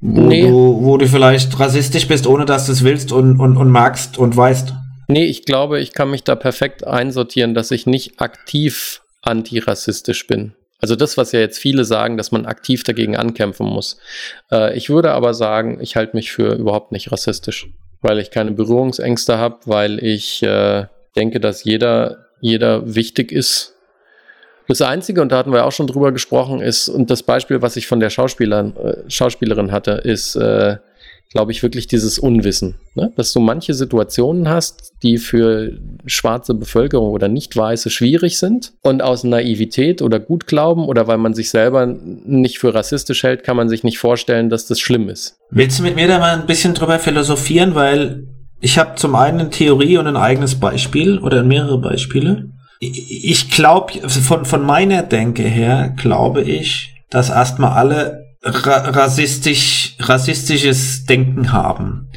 [0.00, 0.48] wo, nee.
[0.48, 4.18] du, wo du vielleicht rassistisch bist, ohne dass du es willst und, und, und magst
[4.18, 4.74] und weißt?
[5.08, 10.54] Nee, ich glaube, ich kann mich da perfekt einsortieren, dass ich nicht aktiv antirassistisch bin.
[10.80, 13.98] Also das, was ja jetzt viele sagen, dass man aktiv dagegen ankämpfen muss.
[14.50, 17.68] Äh, ich würde aber sagen, ich halte mich für überhaupt nicht rassistisch
[18.00, 20.86] weil ich keine Berührungsängste habe, weil ich äh,
[21.16, 23.74] denke, dass jeder, jeder wichtig ist.
[24.68, 27.76] Das Einzige, und da hatten wir auch schon drüber gesprochen, ist, und das Beispiel, was
[27.76, 30.76] ich von der Schauspielerin, äh, Schauspielerin hatte, ist, äh,
[31.30, 32.76] glaube ich, wirklich dieses Unwissen.
[32.94, 33.12] Ne?
[33.16, 39.24] Dass du manche Situationen hast, die für schwarze Bevölkerung oder Nicht-Weiße schwierig sind und aus
[39.24, 43.84] Naivität oder Gutglauben oder weil man sich selber nicht für rassistisch hält, kann man sich
[43.84, 45.38] nicht vorstellen, dass das schlimm ist.
[45.50, 48.24] Willst du mit mir da mal ein bisschen drüber philosophieren, weil
[48.60, 52.50] ich habe zum einen eine Theorie und ein eigenes Beispiel oder mehrere Beispiele.
[52.80, 61.04] Ich glaube, von, von meiner Denke her, glaube ich, dass erstmal alle ra rassistisch, rassistisches
[61.06, 62.10] Denken haben.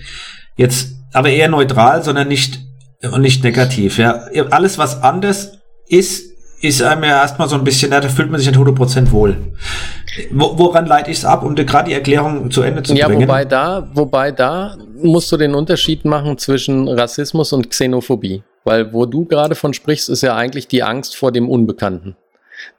[0.56, 2.60] Jetzt aber eher neutral, sondern nicht
[3.02, 3.98] und nicht negativ.
[3.98, 8.30] Ja, alles was anders ist, ist einem ja erstmal so ein bisschen, ja, da fühlt
[8.30, 9.36] man sich nicht 100% wohl.
[10.32, 13.22] Wo, woran leite ich es ab, um gerade die Erklärung zu Ende zu ja, bringen?
[13.22, 18.44] Ja, wobei da, wobei da musst du den Unterschied machen zwischen Rassismus und Xenophobie.
[18.64, 22.16] Weil wo du gerade von sprichst, ist ja eigentlich die Angst vor dem Unbekannten.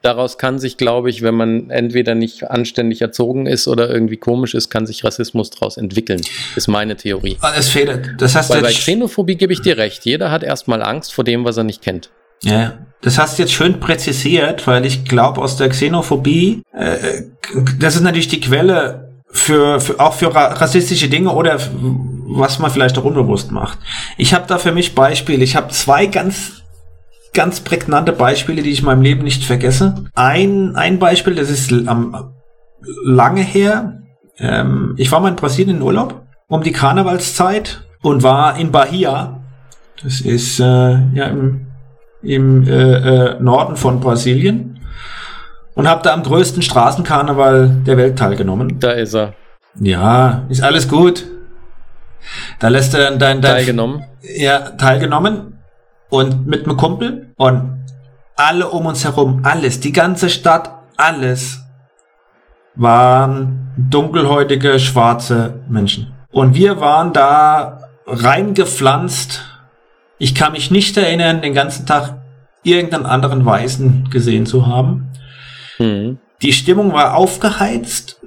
[0.03, 4.55] Daraus kann sich, glaube ich, wenn man entweder nicht anständig erzogen ist oder irgendwie komisch
[4.55, 6.21] ist, kann sich Rassismus daraus entwickeln.
[6.57, 7.37] Ist meine Theorie.
[7.41, 8.15] Ah, es fehlt.
[8.19, 10.05] Das heißt Weil bei Xenophobie gebe ich dir recht.
[10.05, 12.11] Jeder hat erstmal Angst vor dem, was er nicht kennt.
[12.43, 17.23] Ja, das hast du jetzt schön präzisiert, weil ich glaube, aus der Xenophobie, äh,
[17.79, 21.59] das ist natürlich die Quelle für, für auch für rassistische Dinge oder
[22.35, 23.79] was man vielleicht auch unbewusst macht.
[24.17, 25.43] Ich habe da für mich Beispiele.
[25.45, 26.62] Ich habe zwei ganz
[27.33, 30.05] ganz prägnante Beispiele, die ich in meinem Leben nicht vergesse.
[30.15, 32.15] Ein, ein Beispiel, das ist ähm,
[33.05, 34.03] lange her.
[34.39, 39.41] Ähm, ich war mal in Brasilien in Urlaub um die Karnevalszeit und war in Bahia.
[40.03, 41.69] Das ist äh, ja im,
[42.23, 44.81] im äh, äh, Norden von Brasilien
[45.75, 48.79] und habe da am größten Straßenkarneval der Welt teilgenommen.
[48.81, 49.35] Da ist er.
[49.81, 51.25] Ja, ist alles gut.
[52.59, 54.05] Da lässt er dann dein, dein teilgenommen.
[54.21, 55.62] Ja, teilgenommen
[56.13, 57.87] und mit einem Kumpel und
[58.37, 61.65] alle um uns herum, alles, die ganze Stadt, alles
[62.75, 66.13] waren dunkelhäutige, schwarze Menschen.
[66.31, 69.43] Und wir waren da reingepflanzt.
[70.19, 72.19] Ich kann mich nicht erinnern, den ganzen Tag
[72.63, 75.11] irgendeinen anderen Weißen gesehen zu haben.
[75.79, 76.19] Mhm.
[76.43, 78.21] Die Stimmung war aufgeheizt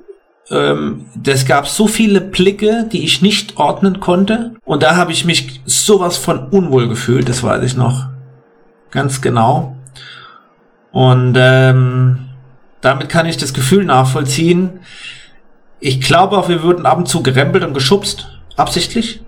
[0.49, 4.55] ähm, das gab so viele Blicke, die ich nicht ordnen konnte.
[4.63, 8.07] Und da habe ich mich sowas von unwohl gefühlt, das weiß ich noch.
[8.91, 9.75] Ganz genau.
[10.91, 12.29] Und ähm,
[12.81, 14.79] damit kann ich das Gefühl nachvollziehen.
[15.79, 19.21] Ich glaube auch, wir würden ab und zu gerempelt und geschubst, absichtlich.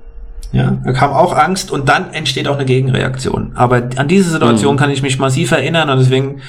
[0.53, 3.51] Ja, da kam auch Angst und dann entsteht auch eine Gegenreaktion.
[3.55, 4.79] Aber an diese Situation mhm.
[4.79, 6.41] kann ich mich massiv erinnern und deswegen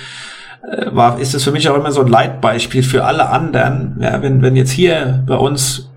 [0.90, 3.98] war, ist es für mich auch immer so ein Leitbeispiel für alle anderen.
[4.00, 5.88] Ja, wenn, wenn jetzt hier bei uns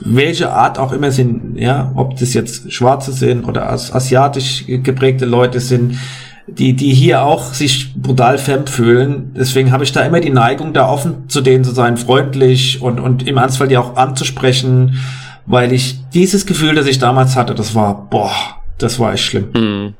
[0.00, 5.24] welche Art auch immer sind, ja, ob das jetzt Schwarze sind oder as asiatisch geprägte
[5.24, 5.98] Leute sind,
[6.46, 9.32] die, die hier auch sich brutal fremd fühlen.
[9.34, 13.00] Deswegen habe ich da immer die Neigung, da offen zu denen zu sein, freundlich und,
[13.00, 15.00] und im Ernstfall die auch anzusprechen,
[15.46, 18.32] weil ich dieses Gefühl, das ich damals hatte, das war, boah,
[18.78, 19.48] das war echt schlimm.
[19.54, 19.94] Mhm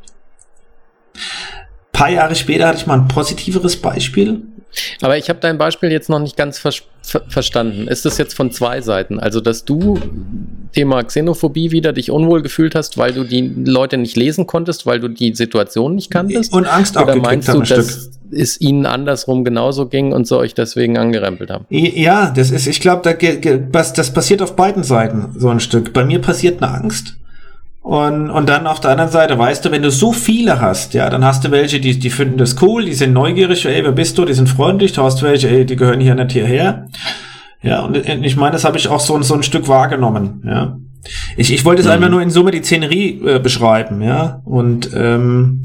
[1.96, 4.42] paar Jahre später hatte ich mal ein positiveres Beispiel.
[5.00, 7.88] Aber ich habe dein Beispiel jetzt noch nicht ganz ver ver verstanden.
[7.88, 9.18] Ist das jetzt von zwei Seiten?
[9.18, 9.98] Also, dass du
[10.74, 15.00] Thema Xenophobie wieder dich unwohl gefühlt hast, weil du die Leute nicht lesen konntest, weil
[15.00, 16.52] du die Situation nicht kanntest?
[16.52, 20.52] Und Angst auch Oder meinst du, dass es ihnen andersrum genauso ging und sie euch
[20.52, 21.64] deswegen angerempelt haben?
[21.70, 25.92] Ja, das ist, ich glaube, da, das passiert auf beiden Seiten so ein Stück.
[25.92, 27.16] Bei mir passiert eine Angst
[27.87, 31.09] und, und dann auf der anderen Seite, weißt du, wenn du so viele hast, ja,
[31.09, 34.18] dann hast du welche, die, die finden das cool, die sind neugierig, ey, wer bist
[34.18, 34.25] du?
[34.25, 36.88] Die sind freundlich, du hast welche, ey, die gehören hier nicht hierher.
[37.62, 40.79] Ja, und ich meine, das habe ich auch so, so ein Stück wahrgenommen, ja.
[41.37, 41.92] Ich, ich wollte es mhm.
[41.92, 44.42] einfach nur in Summe die Szenerie äh, beschreiben, ja.
[44.44, 45.62] Und ähm,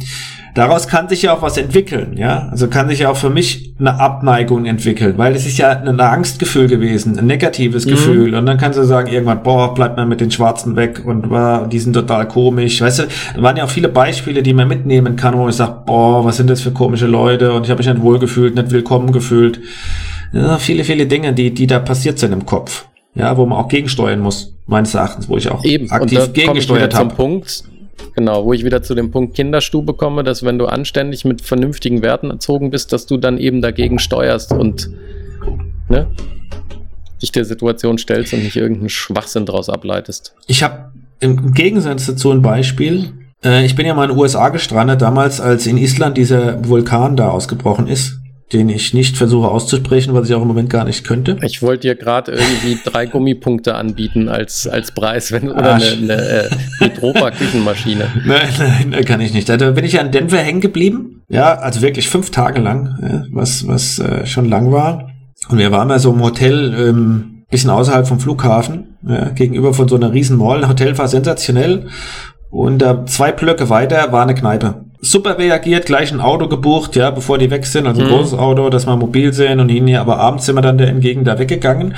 [0.53, 2.49] daraus kann sich ja auch was entwickeln, ja.
[2.51, 5.99] Also kann sich ja auch für mich eine Abneigung entwickeln, weil es ist ja ein
[5.99, 7.89] Angstgefühl gewesen, ein negatives mhm.
[7.89, 8.35] Gefühl.
[8.35, 11.67] Und dann kannst du sagen, irgendwann, boah, bleibt man mit den Schwarzen weg und war,
[11.67, 12.82] die sind total komisch.
[12.82, 13.03] Weißt du,
[13.36, 16.38] da waren ja auch viele Beispiele, die man mitnehmen kann, wo ich sage, boah, was
[16.38, 19.59] sind das für komische Leute und ich habe mich nicht wohl gefühlt, nicht willkommen gefühlt.
[20.34, 22.86] Ja, viele, viele Dinge, die, die da passiert sind im Kopf.
[23.13, 25.91] Ja, wo man auch gegensteuern muss, meines Erachtens, wo ich auch Eben.
[25.91, 27.13] aktiv gegengesteuert habe.
[27.13, 27.65] Punkt,
[28.16, 32.02] Genau, wo ich wieder zu dem Punkt Kinderstube komme, dass wenn du anständig mit vernünftigen
[32.02, 34.89] Werten erzogen bist, dass du dann eben dagegen steuerst und
[35.89, 36.08] ne,
[37.22, 40.34] dich der Situation stellst und nicht irgendeinen Schwachsinn daraus ableitest.
[40.47, 43.14] Ich habe im Gegensatz dazu ein Beispiel.
[43.43, 47.16] Äh, ich bin ja mal in den USA gestrandet, damals als in Island dieser Vulkan
[47.16, 48.20] da ausgebrochen ist
[48.54, 51.38] den ich nicht versuche auszusprechen, was ich auch im Moment gar nicht könnte.
[51.41, 55.82] Ich wollte dir gerade irgendwie drei Gummipunkte anbieten als, als Preis, wenn, oder Ach.
[55.82, 56.49] eine, eine äh,
[56.82, 58.08] Metropa-Küchenmaschine.
[58.26, 58.49] nein,
[58.89, 59.47] nein, kann ich nicht.
[59.47, 61.24] Da bin ich ja in Denver hängen geblieben.
[61.30, 65.10] Ja, also wirklich fünf Tage lang, was, was äh, schon lang war.
[65.49, 69.88] Und wir waren mal so im Hotel, ähm, bisschen außerhalb vom Flughafen, ja, gegenüber von
[69.88, 70.68] so einer riesen Mall.
[70.68, 71.88] Hotel war sensationell.
[72.49, 77.12] Und äh, zwei Blöcke weiter war eine Kneipe super reagiert, gleich ein Auto gebucht, ja,
[77.12, 78.12] bevor die weg sind, also ein mhm.
[78.12, 80.86] großes Auto, dass wir mobil sehen und hin hier, aber abends sind wir dann da
[80.86, 81.95] entgegen da weggegangen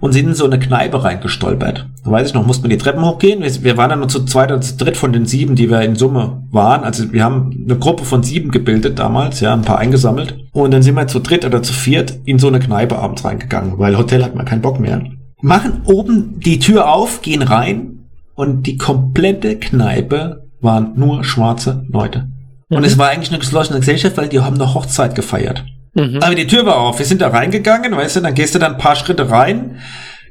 [0.00, 1.86] und sind in so eine Kneipe reingestolpert.
[2.04, 3.42] Da weiß ich noch, mussten wir die Treppen hochgehen.
[3.42, 5.82] Wir, wir waren dann nur zu zweit oder zu dritt von den sieben, die wir
[5.82, 6.84] in Summe waren.
[6.84, 10.38] Also wir haben eine Gruppe von sieben gebildet damals, ja, ein paar eingesammelt.
[10.52, 13.78] Und dann sind wir zu dritt oder zu viert in so eine Kneipe abends reingegangen,
[13.78, 15.02] weil Hotel hat man keinen Bock mehr.
[15.42, 22.28] Machen oben die Tür auf, gehen rein und die komplette Kneipe waren nur schwarze Leute.
[22.70, 22.84] Und mhm.
[22.84, 25.64] es war eigentlich eine geschlossene Gesellschaft, weil die haben eine Hochzeit gefeiert.
[25.94, 26.20] Mhm.
[26.22, 26.98] Aber die Tür war auf.
[26.98, 29.80] Wir sind da reingegangen, weißt du, dann gehst du dann ein paar Schritte rein,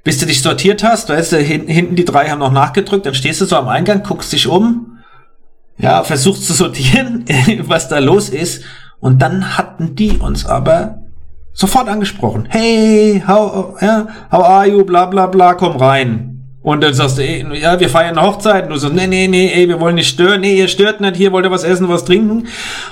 [0.03, 3.13] bis du dich sortiert hast, weißt du, hinten, hinten die drei haben noch nachgedrückt, dann
[3.13, 4.99] stehst du so am Eingang, guckst dich um,
[5.77, 7.25] ja, versuchst zu sortieren,
[7.63, 8.63] was da los ist.
[9.01, 11.03] Und dann hatten die uns aber
[11.53, 12.47] sofort angesprochen.
[12.49, 16.28] Hey, how, yeah, how are you, bla bla bla, komm rein.
[16.61, 18.65] Und dann sagst du, ey, ja, wir feiern eine Hochzeit.
[18.65, 20.41] Und du sagst, nee, nee, nee, ey, wir wollen nicht stören.
[20.41, 21.15] Nee, ihr stört nicht.
[21.15, 22.47] Hier wollt ihr was essen, was trinken.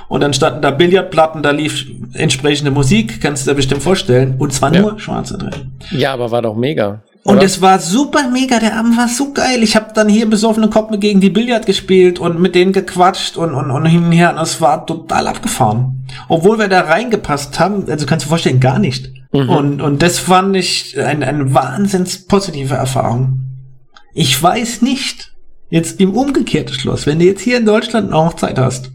[0.08, 3.20] Und dann standen da Billardplatten, da lief entsprechende Musik.
[3.22, 4.36] Kannst du dir bestimmt vorstellen.
[4.38, 4.82] Und zwar ja.
[4.82, 5.74] nur Schwarze drin.
[5.92, 7.02] Ja, aber war doch mega.
[7.28, 9.62] Und es war super mega, der Abend war so geil.
[9.62, 13.54] Ich habe dann hier besoffene Kopf gegen die Billard gespielt und mit denen gequatscht und,
[13.54, 14.32] und, und hin und her.
[14.32, 16.06] Und es war total abgefahren.
[16.30, 19.12] Obwohl wir da reingepasst haben, also kannst du dir vorstellen, gar nicht.
[19.34, 19.50] Mhm.
[19.50, 23.42] Und, und das fand ich ein, eine wahnsinns positive Erfahrung.
[24.20, 25.32] Ich weiß nicht,
[25.70, 28.90] jetzt im umgekehrten Schluss, wenn du jetzt hier in Deutschland eine Hochzeit hast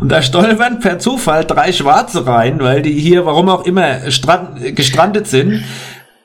[0.00, 5.26] und da stolpern per Zufall drei Schwarze rein, weil die hier, warum auch immer, gestrandet
[5.26, 5.64] sind,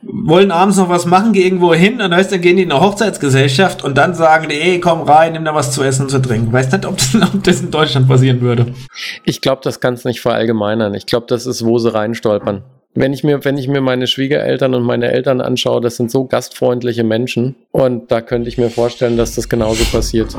[0.04, 2.82] wollen abends noch was machen, gehen irgendwo hin und weißt, dann gehen die in eine
[2.82, 6.22] Hochzeitsgesellschaft und dann sagen die, ey, komm rein, nimm da was zu essen und zu
[6.22, 6.54] trinken.
[6.54, 8.76] Weißt nicht, ob das, ob das in Deutschland passieren würde.
[9.24, 10.94] Ich glaube, das kannst nicht verallgemeinern.
[10.94, 12.62] Ich glaube, das ist, wo sie reinstolpern
[12.96, 16.26] wenn ich mir, wenn ich mir meine Schwiegereltern und meine Eltern anschaue, das sind so
[16.26, 20.36] gastfreundliche Menschen und da könnte ich mir vorstellen, dass das genauso passiert.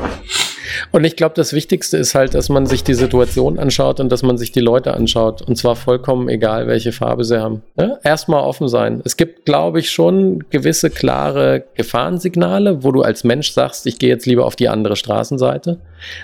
[0.91, 4.23] Und ich glaube, das Wichtigste ist halt, dass man sich die Situation anschaut und dass
[4.23, 5.41] man sich die Leute anschaut.
[5.41, 7.61] Und zwar vollkommen egal, welche Farbe sie haben.
[7.77, 7.97] Ja?
[8.03, 9.01] Erstmal offen sein.
[9.05, 14.09] Es gibt, glaube ich, schon gewisse klare Gefahrensignale, wo du als Mensch sagst, ich gehe
[14.09, 15.79] jetzt lieber auf die andere Straßenseite.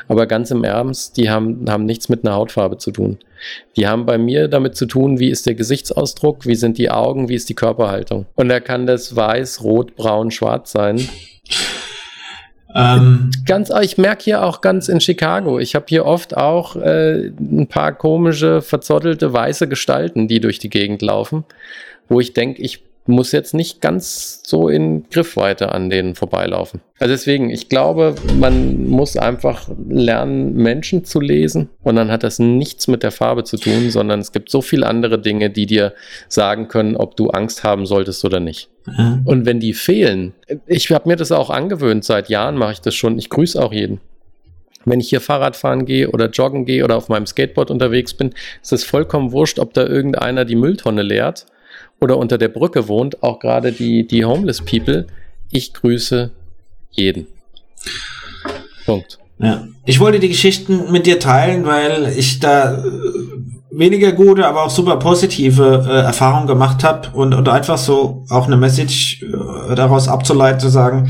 [0.07, 3.17] Aber ganz im Ernst, die haben, haben nichts mit einer Hautfarbe zu tun.
[3.75, 7.29] Die haben bei mir damit zu tun, wie ist der Gesichtsausdruck, wie sind die Augen,
[7.29, 8.25] wie ist die Körperhaltung.
[8.35, 11.07] Und da kann das weiß, rot, braun, schwarz sein.
[12.75, 17.27] Ähm, ganz, ich merke hier auch ganz in Chicago, ich habe hier oft auch äh,
[17.27, 21.45] ein paar komische, verzottelte weiße Gestalten, die durch die Gegend laufen,
[22.09, 26.81] wo ich denke, ich muss jetzt nicht ganz so in Griffweite an denen vorbeilaufen.
[26.99, 32.39] Also deswegen, ich glaube, man muss einfach lernen, Menschen zu lesen und dann hat das
[32.39, 35.93] nichts mit der Farbe zu tun, sondern es gibt so viele andere Dinge, die dir
[36.29, 38.69] sagen können, ob du Angst haben solltest oder nicht.
[38.85, 39.21] Mhm.
[39.25, 40.33] Und wenn die fehlen,
[40.65, 43.73] ich habe mir das auch angewöhnt, seit Jahren mache ich das schon, ich grüße auch
[43.73, 43.99] jeden
[44.85, 48.33] wenn ich hier Fahrrad fahren gehe oder joggen gehe oder auf meinem Skateboard unterwegs bin,
[48.61, 51.45] ist es vollkommen wurscht, ob da irgendeiner die Mülltonne leert
[52.03, 55.07] oder unter der Brücke wohnt, auch gerade die, die Homeless People.
[55.51, 56.31] Ich grüße
[56.91, 57.27] jeden.
[58.85, 59.19] Punkt.
[59.39, 59.67] Ja.
[59.85, 62.81] Ich wollte die Geschichten mit dir teilen, weil ich da äh,
[63.71, 68.47] weniger gute, aber auch super positive äh, Erfahrungen gemacht habe und, und einfach so auch
[68.47, 71.09] eine Message äh, daraus abzuleiten, zu sagen,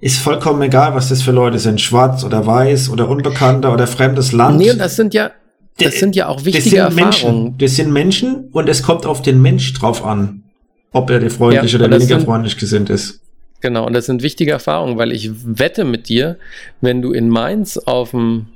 [0.00, 4.32] ist vollkommen egal, was das für Leute sind, schwarz oder weiß oder unbekannter oder fremdes
[4.32, 4.58] Land.
[4.58, 5.30] Nee, das sind ja,
[5.78, 7.42] das sind ja auch wichtige das sind Erfahrungen.
[7.42, 7.58] Menschen.
[7.58, 10.42] Das sind Menschen und es kommt auf den Mensch drauf an,
[10.92, 13.20] ob er dir freundlich ja, oder weniger sind, freundlich gesinnt ist.
[13.60, 16.36] Genau, und das sind wichtige Erfahrungen, weil ich wette mit dir,
[16.80, 18.46] wenn du in Mainz auf dem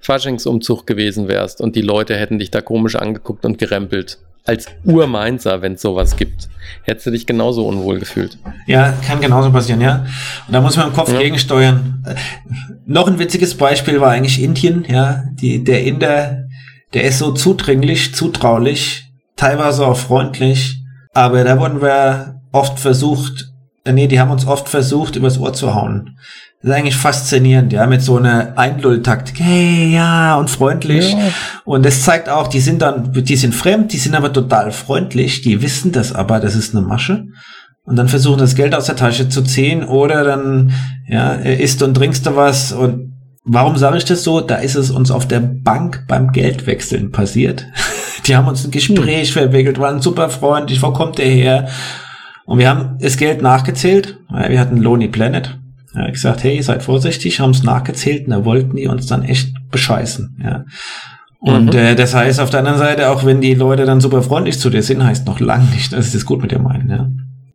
[0.00, 5.62] Faschingsumzug gewesen wärst und die Leute hätten dich da komisch angeguckt und gerempelt, als Urmainzer,
[5.62, 6.48] wenn es sowas gibt,
[6.82, 8.38] hättest du dich genauso unwohl gefühlt.
[8.66, 10.04] Ja, kann genauso passieren, ja.
[10.46, 11.18] Und da muss man im Kopf ja.
[11.18, 12.04] gegensteuern.
[12.84, 15.24] Noch ein witziges Beispiel war eigentlich Indien, ja.
[15.32, 16.43] Die, der Inder,
[16.94, 20.80] der ist so zudringlich, zutraulich, teilweise auch freundlich,
[21.12, 23.52] aber da wurden wir oft versucht,
[23.84, 26.16] äh, nee, die haben uns oft versucht, übers Ohr zu hauen.
[26.62, 29.38] Das ist eigentlich faszinierend, ja, mit so einer Einlulltaktik.
[29.38, 31.12] Hey, ja, und freundlich.
[31.12, 31.18] Ja.
[31.64, 35.42] Und das zeigt auch, die sind dann, die sind fremd, die sind aber total freundlich,
[35.42, 37.26] die wissen das aber, das ist eine Masche.
[37.82, 40.72] Und dann versuchen das Geld aus der Tasche zu ziehen oder dann,
[41.06, 43.13] ja, isst und trinkst du was und
[43.44, 44.40] Warum sage ich das so?
[44.40, 47.66] Da ist es uns auf der Bank beim Geldwechseln passiert.
[48.26, 49.32] Die haben uns ein Gespräch hm.
[49.34, 51.68] verwickelt, waren super freundlich, wo kommt der her?
[52.46, 54.18] Und wir haben das Geld nachgezählt.
[54.30, 55.58] Wir hatten Lonely Planet.
[55.94, 59.54] Ja, gesagt, hey, seid vorsichtig, haben es nachgezählt und da wollten die uns dann echt
[59.70, 60.38] bescheißen.
[60.42, 60.64] Ja.
[61.38, 61.78] Und mhm.
[61.78, 64.70] äh, das heißt auf der anderen Seite, auch wenn die Leute dann super freundlich zu
[64.70, 66.88] dir sind, heißt noch lang nicht, dass sie das gut mit dir meinen.
[66.88, 67.08] Ja.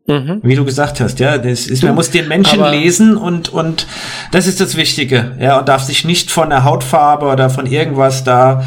[0.10, 0.40] Mhm.
[0.42, 3.86] Wie du gesagt hast, ja, das ist, man muss den Menschen Aber lesen und, und
[4.32, 8.24] das ist das Wichtige, ja, und darf sich nicht von der Hautfarbe oder von irgendwas
[8.24, 8.64] da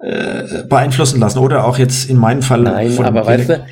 [0.00, 2.60] äh, beeinflussen lassen oder auch jetzt in meinem Fall.
[2.60, 3.66] Nein, aber weißt du,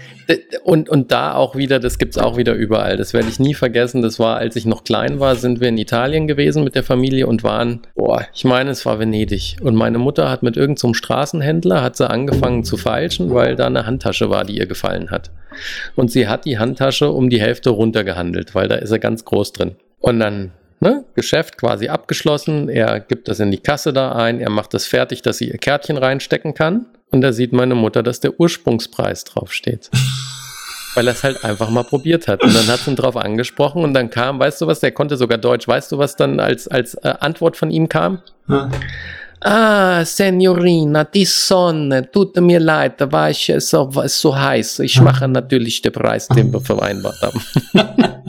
[0.65, 2.97] und, und da auch wieder, das gibt's auch wieder überall.
[2.97, 4.03] Das werde ich nie vergessen.
[4.03, 7.27] Das war, als ich noch klein war, sind wir in Italien gewesen mit der Familie
[7.27, 9.57] und waren, boah, ich meine, es war Venedig.
[9.63, 13.67] Und meine Mutter hat mit irgendeinem so Straßenhändler, hat sie angefangen zu feilschen, weil da
[13.67, 15.31] eine Handtasche war, die ihr gefallen hat.
[15.95, 19.53] Und sie hat die Handtasche um die Hälfte runtergehandelt, weil da ist er ganz groß
[19.53, 19.77] drin.
[20.01, 22.69] Und dann Ne, Geschäft quasi abgeschlossen.
[22.69, 24.39] Er gibt das in die Kasse da ein.
[24.39, 26.85] Er macht das fertig, dass sie ihr Kärtchen reinstecken kann.
[27.15, 29.89] Und da sieht meine Mutter, dass der Ursprungspreis draufsteht.
[30.97, 32.43] Weil er es halt einfach mal probiert hat.
[32.43, 35.17] Und dann hat sie ihn drauf angesprochen und dann kam, weißt du was, der konnte
[35.17, 35.69] sogar Deutsch.
[35.69, 38.21] Weißt du, was dann als, als äh, Antwort von ihm kam?
[38.49, 38.69] Hm.
[39.41, 44.81] Ah, Signorina, die Sonne, tut mir leid, da war ich so, so heiß.
[44.81, 47.41] Ich mache natürlich den Preis, den wir vereinbart haben.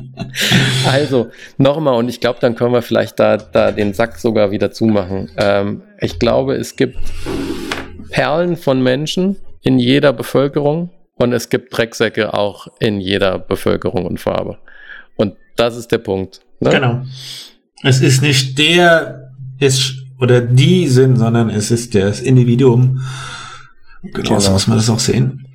[0.92, 4.72] also, nochmal, und ich glaube, dann können wir vielleicht da, da den Sack sogar wieder
[4.72, 5.32] zumachen.
[5.38, 6.98] Ähm, ich glaube, es gibt
[8.10, 14.20] Perlen von Menschen in jeder Bevölkerung und es gibt Drecksäcke auch in jeder Bevölkerung und
[14.20, 14.58] Farbe.
[15.16, 16.41] Und das ist der Punkt.
[16.60, 16.70] Ne?
[16.70, 17.03] Genau.
[17.84, 23.01] Es ist nicht der ist oder die sind, sondern es ist das Individuum.
[24.01, 24.39] Genau, genau.
[24.39, 25.47] so muss man das auch sehen.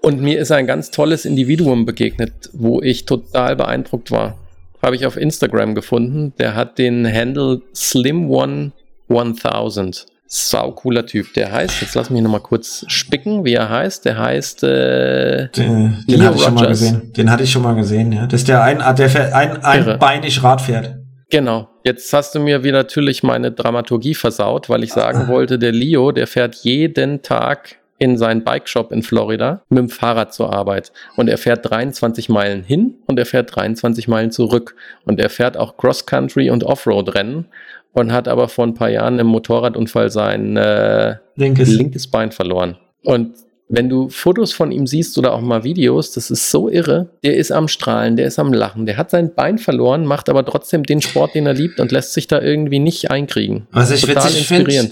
[0.00, 4.36] Und mir ist ein ganz tolles Individuum begegnet, wo ich total beeindruckt war.
[4.82, 6.34] Habe ich auf Instagram gefunden.
[6.38, 8.72] Der hat den Handle Slim One
[9.08, 11.32] 1000 sau cooler Typ.
[11.34, 14.04] Der heißt, jetzt lass mich nochmal kurz spicken, wie er heißt.
[14.04, 17.12] Der heißt äh, den, den hatte ich schon mal gesehen.
[17.12, 18.26] Den hatte ich schon mal gesehen, ja.
[18.26, 20.96] Das ist der ein, der fährt ein, einbeinig Rad fährt.
[21.30, 21.68] Genau.
[21.84, 25.28] Jetzt hast du mir wieder natürlich meine Dramaturgie versaut, weil ich sagen ah.
[25.28, 30.34] wollte, der Leo, der fährt jeden Tag in seinen Bike-Shop in Florida mit dem Fahrrad
[30.34, 30.92] zur Arbeit.
[31.16, 34.74] Und er fährt 23 Meilen hin und er fährt 23 Meilen zurück.
[35.04, 37.46] Und er fährt auch Cross-Country und Offroad-Rennen
[37.94, 41.70] und hat aber vor ein paar Jahren im Motorradunfall sein äh, linkes.
[41.70, 42.76] linkes Bein verloren.
[43.04, 43.34] Und
[43.68, 47.08] wenn du Fotos von ihm siehst oder auch mal Videos, das ist so irre.
[47.22, 50.44] Der ist am Strahlen, der ist am Lachen, der hat sein Bein verloren, macht aber
[50.44, 53.66] trotzdem den Sport, den er liebt und lässt sich da irgendwie nicht einkriegen.
[53.70, 54.88] Was ich Total witzig finde,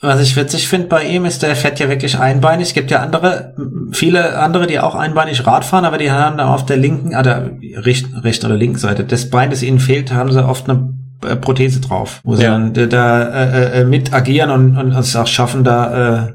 [0.00, 2.68] was ich witzig finde bei ihm ist, der fährt ja wirklich einbeinig.
[2.68, 3.54] Es gibt ja andere,
[3.92, 7.50] viele andere, die auch einbeinig Rad fahren, aber die haben da auf der linken, oder
[7.76, 10.92] rechten, rechten oder linken Seite, das Bein, das ihnen fehlt, haben sie oft eine
[11.24, 12.50] äh, Prothese drauf, wo sie ja.
[12.50, 16.32] dann da äh, äh, mit agieren und, und es auch schaffen, da äh,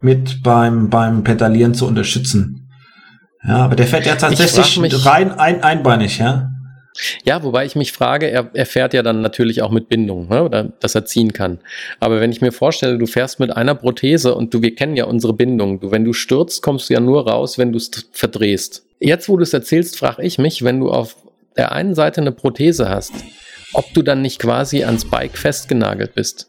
[0.00, 2.68] mit beim, beim Pedalieren zu unterstützen.
[3.46, 6.50] Ja, aber der fährt ja tatsächlich rein ein, einbeinig, ja.
[7.24, 10.72] Ja, wobei ich mich frage, er, er fährt ja dann natürlich auch mit Bindung, ne,
[10.80, 11.58] dass er ziehen kann.
[12.00, 15.04] Aber wenn ich mir vorstelle, du fährst mit einer Prothese und du, wir kennen ja
[15.04, 15.80] unsere Bindung.
[15.80, 18.84] Du, wenn du stürzt, kommst du ja nur raus, wenn du es verdrehst.
[18.98, 21.16] Jetzt, wo du es erzählst, frage ich mich, wenn du auf
[21.56, 23.12] der einen Seite eine Prothese hast,
[23.76, 26.48] ob du dann nicht quasi ans Bike festgenagelt bist.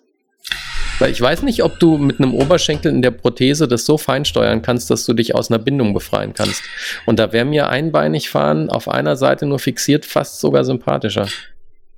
[1.00, 4.26] Weil ich weiß nicht, ob du mit einem Oberschenkel in der Prothese das so fein
[4.26, 6.64] steuern kannst, dass du dich aus einer Bindung befreien kannst.
[7.06, 11.28] Und da wäre mir einbeinig fahren auf einer Seite nur fixiert fast sogar sympathischer.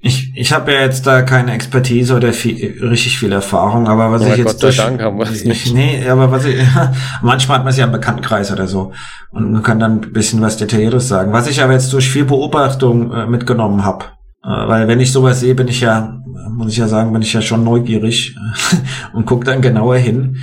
[0.02, 4.22] Ich, ich habe ja jetzt da keine Expertise oder viel, richtig viel Erfahrung, aber was
[4.22, 5.74] ja, ich jetzt Gott durch, Dank haben wir es nicht.
[5.74, 6.56] Nee, aber was ich,
[7.22, 8.94] manchmal hat man es ja im Bekanntenkreis oder so
[9.32, 11.34] und man kann dann ein bisschen was Detailliertes sagen.
[11.34, 14.06] Was ich aber jetzt durch viel Beobachtung äh, mitgenommen habe,
[14.42, 17.42] weil wenn ich sowas sehe, bin ich ja, muss ich ja sagen, bin ich ja
[17.42, 18.36] schon neugierig
[19.14, 20.38] und gucke dann genauer hin.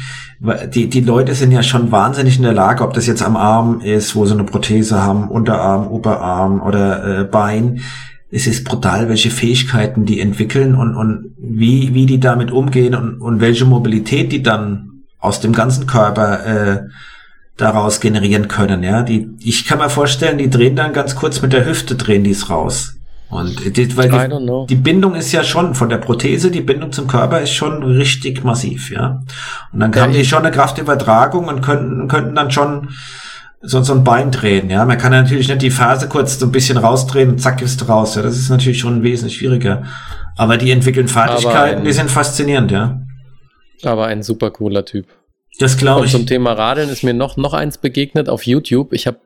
[0.74, 3.80] Die, die Leute sind ja schon wahnsinnig in der Lage, ob das jetzt am Arm
[3.80, 7.80] ist, wo sie eine Prothese haben, Unterarm, Oberarm oder äh, Bein.
[8.30, 13.20] Es ist brutal, welche Fähigkeiten die entwickeln und, und wie, wie die damit umgehen und,
[13.22, 16.82] und welche Mobilität die dann aus dem ganzen Körper äh,
[17.56, 18.82] daraus generieren können.
[18.82, 22.24] Ja, die, ich kann mir vorstellen, die drehen dann ganz kurz mit der Hüfte drehen
[22.24, 22.95] die es raus.
[23.28, 27.08] Und die, weil die, die, Bindung ist ja schon von der Prothese, die Bindung zum
[27.08, 29.22] Körper ist schon richtig massiv, ja.
[29.72, 32.90] Und dann haben ja, die schon eine Kraftübertragung und könnten, könnten dann schon
[33.60, 34.84] so, so ein Bein drehen, ja.
[34.84, 37.86] Man kann natürlich nicht die Phase kurz so ein bisschen rausdrehen und zack bist du
[37.86, 38.22] raus, ja.
[38.22, 39.82] Das ist natürlich schon wesentlich schwieriger.
[40.36, 43.00] Aber die entwickeln Fertigkeiten, ein, die sind faszinierend, ja.
[43.82, 45.06] Aber ein super cooler Typ.
[45.58, 46.14] Das glaube ich.
[46.14, 48.92] Und zum Thema Radeln ist mir noch, noch eins begegnet auf YouTube.
[48.92, 49.18] Ich habe,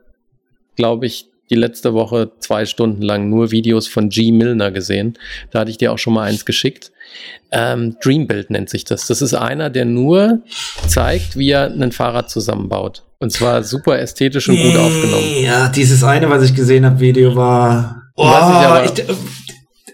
[0.77, 4.33] glaube ich, die letzte Woche zwei Stunden lang nur Videos von G.
[4.33, 5.19] Milner gesehen.
[5.51, 6.93] Da hatte ich dir auch schon mal eins geschickt.
[7.51, 9.07] Ähm, Dreambuild nennt sich das.
[9.07, 10.43] Das ist einer, der nur
[10.87, 13.03] zeigt, wie er ein Fahrrad zusammenbaut.
[13.19, 15.43] Und zwar super ästhetisch und gut aufgenommen.
[15.43, 18.03] Ja, dieses eine, was ich gesehen habe, Video war.
[18.17, 18.33] Oh,
[18.85, 19.05] ich,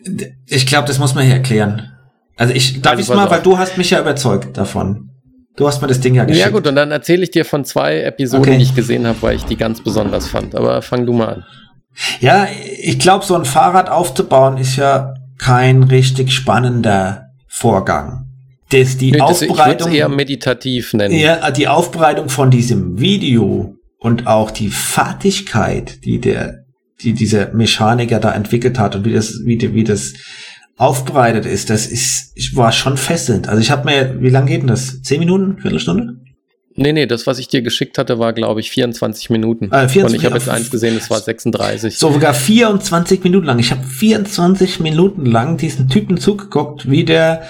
[0.04, 1.92] ich, ich glaube, das muss man hier erklären.
[2.36, 5.10] Also ich darf also ich mal, weil du hast mich ja überzeugt davon.
[5.56, 6.44] Du hast mir das Ding ja geschickt.
[6.44, 8.56] Ja gut, und dann erzähle ich dir von zwei Episoden, okay.
[8.58, 10.54] die ich gesehen habe, weil ich die ganz besonders fand.
[10.54, 11.44] Aber fang du mal an.
[12.20, 12.46] Ja,
[12.78, 18.26] ich glaube, so ein Fahrrad aufzubauen ist ja kein richtig spannender Vorgang.
[18.70, 21.14] Das die Aufbereitung ich eher meditativ nennen.
[21.14, 26.64] Ja, die Aufbereitung von diesem Video und auch die Fertigkeit, die der,
[27.00, 30.12] die dieser Mechaniker da entwickelt hat und wie das, wie, wie das
[30.76, 33.48] aufbereitet ist, das ist, war schon fesselnd.
[33.48, 35.02] Also ich habe mir, wie lange geht denn das?
[35.02, 35.58] Zehn Minuten?
[35.58, 36.16] Viertelstunde?
[36.78, 39.72] Nee, nee, das, was ich dir geschickt hatte, war, glaube ich, 24 Minuten.
[39.72, 41.96] Äh, 24, und ich habe jetzt eins gesehen, es war 36.
[41.96, 43.58] So, sogar 24 Minuten lang.
[43.58, 47.44] Ich habe 24 Minuten lang diesen Typen zugeguckt, wie der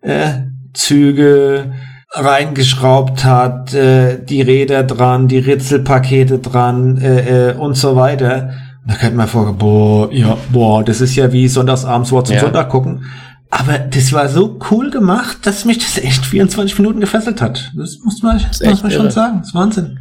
[0.00, 0.32] äh,
[0.74, 1.72] Züge
[2.10, 8.50] reingeschraubt hat, äh, die Räder dran, die Ritzelpakete dran äh, äh, und so weiter.
[8.86, 12.42] Da könnte man vorgehen, boah, ja, boah, das ist ja wie sonntagsabends Wort zum ja.
[12.42, 13.04] Sonntag gucken.
[13.50, 17.70] Aber das war so cool gemacht, dass mich das echt 24 Minuten gefesselt hat.
[17.76, 19.38] Das muss man, das muss man schon sagen.
[19.40, 19.98] Das ist Wahnsinn.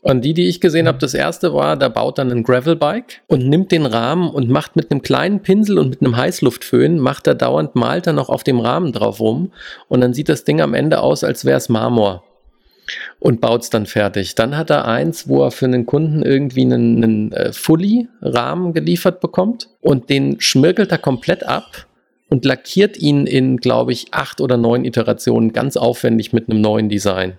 [0.00, 3.48] Und die, die ich gesehen habe, das erste war, da baut dann ein Gravelbike und
[3.48, 7.34] nimmt den Rahmen und macht mit einem kleinen Pinsel und mit einem Heißluftföhn, macht er
[7.34, 9.52] dauernd, malt er noch auf dem Rahmen drauf rum
[9.88, 12.24] und dann sieht das Ding am Ende aus, als wäre es Marmor
[13.18, 14.34] und baut es dann fertig.
[14.34, 19.20] Dann hat er eins, wo er für einen Kunden irgendwie einen, einen äh, Fully-Rahmen geliefert
[19.20, 21.86] bekommt und den schmirgelt er komplett ab
[22.28, 26.88] und lackiert ihn in, glaube ich, acht oder neun Iterationen ganz aufwendig mit einem neuen
[26.88, 27.34] Design.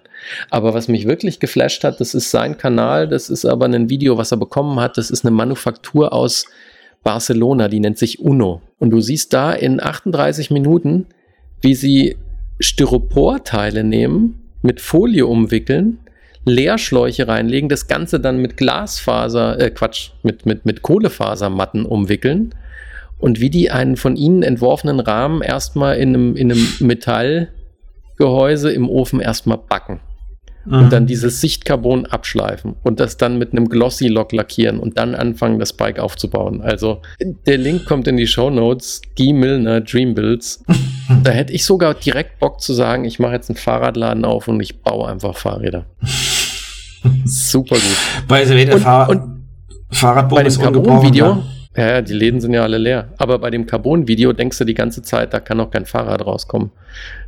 [0.51, 4.17] Aber was mich wirklich geflasht hat, das ist sein Kanal, das ist aber ein Video,
[4.17, 6.45] was er bekommen hat, das ist eine Manufaktur aus
[7.03, 8.61] Barcelona, die nennt sich Uno.
[8.77, 11.07] Und du siehst da in 38 Minuten,
[11.61, 12.17] wie sie
[12.59, 15.99] Styroporteile nehmen, mit Folie umwickeln,
[16.45, 22.55] Leerschläuche reinlegen, das Ganze dann mit Glasfaser, äh Quatsch, mit, mit, mit Kohlefasermatten umwickeln
[23.19, 28.89] und wie die einen von ihnen entworfenen Rahmen erstmal in einem, in einem Metallgehäuse im
[28.89, 30.01] Ofen erstmal backen.
[30.65, 30.73] Mhm.
[30.73, 35.13] Und dann dieses Sichtcarbon abschleifen und das dann mit einem Glossy Lock lackieren und dann
[35.13, 36.61] anfangen, das Bike aufzubauen.
[36.61, 37.01] Also
[37.45, 39.01] der Link kommt in die Show Notes.
[39.17, 40.63] Guy Milner Dream Builds.
[41.23, 44.61] da hätte ich sogar direkt Bock zu sagen, ich mache jetzt einen Fahrradladen auf und
[44.61, 45.85] ich baue einfach Fahrräder.
[47.25, 47.97] Super gut.
[48.27, 49.43] Bei der Fahr und
[49.91, 51.07] Fahrradbogen ist ungebrochen.
[51.07, 51.35] Video.
[51.35, 51.43] Ne?
[51.75, 53.09] Ja, ja, die Läden sind ja alle leer.
[53.17, 56.71] Aber bei dem Carbon-Video denkst du die ganze Zeit, da kann auch kein Fahrrad rauskommen.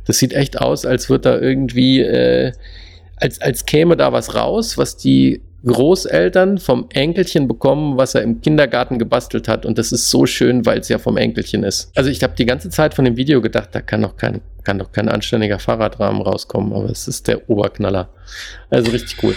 [0.06, 2.52] Das sieht echt aus, als wird da irgendwie äh,
[3.16, 8.40] als, als käme da was raus, was die Großeltern vom Enkelchen bekommen, was er im
[8.40, 9.66] Kindergarten gebastelt hat.
[9.66, 11.90] Und das ist so schön, weil es ja vom Enkelchen ist.
[11.96, 14.78] Also ich habe die ganze Zeit von dem Video gedacht, da kann doch kein, kann
[14.78, 18.10] doch kein anständiger Fahrradrahmen rauskommen, aber es ist der Oberknaller.
[18.70, 19.34] Also richtig cool.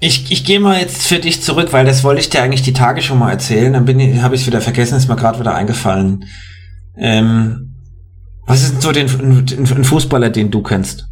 [0.00, 2.72] Ich, ich gehe mal jetzt für dich zurück, weil das wollte ich dir eigentlich die
[2.72, 3.72] Tage schon mal erzählen.
[3.72, 3.86] Dann
[4.22, 6.24] habe ich es wieder vergessen, ist mir gerade wieder eingefallen.
[6.96, 7.74] Ähm,
[8.46, 11.09] was ist denn so den, ein Fußballer, den du kennst?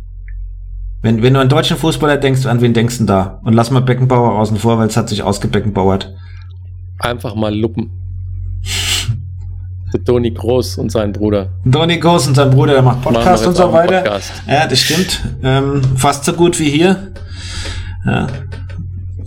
[1.00, 3.40] Wenn, wenn du an deutschen Fußballer denkst, an wen denkst du da?
[3.44, 6.12] Und lass mal Beckenbauer außen vor, weil es hat sich ausgebeckenbauert.
[6.98, 7.90] Einfach mal Luppen.
[9.92, 11.50] Der Toni Groß und sein Bruder.
[11.70, 14.02] Toni Groß und sein Bruder, der macht Podcast und so weiter.
[14.02, 14.32] Podcast.
[14.46, 15.24] Ja, das stimmt.
[15.42, 17.12] Ähm, fast so gut wie hier.
[18.04, 18.26] Ja.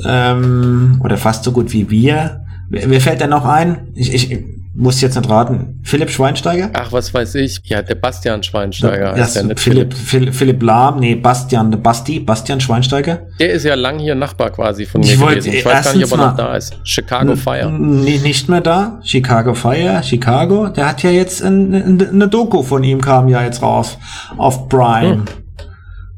[0.06, 2.46] Ähm, oder fast so gut wie wir.
[2.70, 3.88] Wer, wer fällt denn noch ein?
[3.96, 4.40] Ich, ich,
[4.74, 5.82] muss jetzt nicht raten.
[5.84, 6.70] Philipp Schweinsteiger?
[6.74, 7.60] Ach, was weiß ich.
[7.64, 9.14] Ja, der Bastian Schweinsteiger.
[9.16, 13.28] Das, ja Philipp, Philipp, Philipp Lahm, nee, Bastian, der Basti, Bastian Schweinsteiger.
[13.40, 15.54] Der ist ja lang hier Nachbar quasi von mir ich gewesen.
[15.54, 16.78] Ich weiß gar nicht, ob er noch da ist.
[16.84, 17.70] Chicago Fire.
[17.70, 19.00] Nee, nicht mehr da.
[19.04, 20.70] Chicago Fire, Chicago.
[20.70, 23.98] Der hat ja jetzt ein, ein, eine Doku von ihm kam ja jetzt raus
[24.38, 25.16] auf Prime.
[25.16, 25.26] Hm.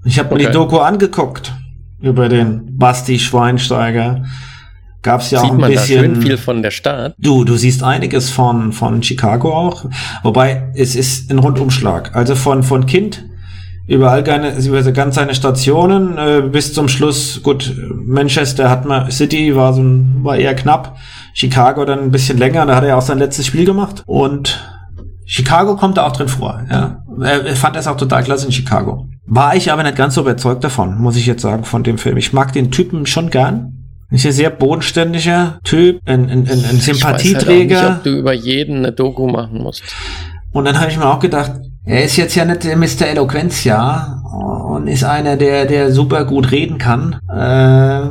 [0.06, 0.44] Ich habe okay.
[0.44, 1.54] mir die Doku angeguckt
[2.02, 4.24] über den Basti Schweinsteiger
[5.04, 5.98] gab es ja Sieht auch ein man bisschen.
[5.98, 7.14] Da schön viel von der Stadt.
[7.20, 9.86] Du, du siehst einiges von von Chicago auch,
[10.24, 12.16] wobei es ist ein Rundumschlag.
[12.16, 13.26] Also von von Kind
[13.86, 17.42] über all seine, über ganz seine Stationen äh, bis zum Schluss.
[17.44, 17.76] Gut,
[18.06, 20.98] Manchester hat man City war so ein, war eher knapp.
[21.34, 22.66] Chicago dann ein bisschen länger.
[22.66, 24.64] Da hat er ja auch sein letztes Spiel gemacht und
[25.26, 26.62] Chicago kommt da auch drin vor.
[26.70, 29.08] Ja, er fand es auch total klasse in Chicago.
[29.26, 32.18] War ich aber nicht ganz so überzeugt davon, muss ich jetzt sagen, von dem Film.
[32.18, 33.83] Ich mag den Typen schon gern
[34.14, 37.64] Ist ein sehr bodenständiger Typ, ein, ein, ein, ein Sympathieträger.
[37.64, 39.84] Ich weiß halt nicht, ob du über jeden eine Doku machen musst.
[40.52, 41.52] Und dann habe ich mir auch gedacht,
[41.84, 43.08] er ist jetzt ja nicht Mr.
[43.08, 44.22] Eloquenz, ja,
[44.70, 47.20] und ist einer, der, der super gut reden kann.
[47.28, 48.08] Äh,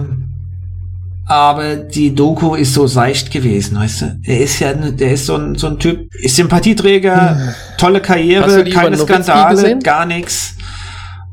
[1.24, 4.20] aber die Doku ist so seicht gewesen, weißt du?
[4.24, 7.54] Er ist ja, der ist so ein, so ein Typ, ist Sympathieträger, hm.
[7.78, 10.56] tolle Karriere, keine Skandale, gar nichts.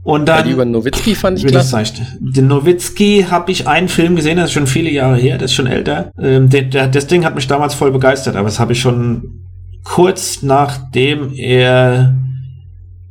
[0.10, 0.48] Und dann.
[0.48, 1.84] Ja, über Nowitzki fand ich klasse.
[2.20, 5.56] Den Nowitzki habe ich einen Film gesehen, das ist schon viele Jahre her, das ist
[5.56, 6.12] schon älter.
[6.20, 9.44] Ähm, der, der, das Ding hat mich damals voll begeistert, aber das habe ich schon
[9.84, 12.16] kurz nachdem er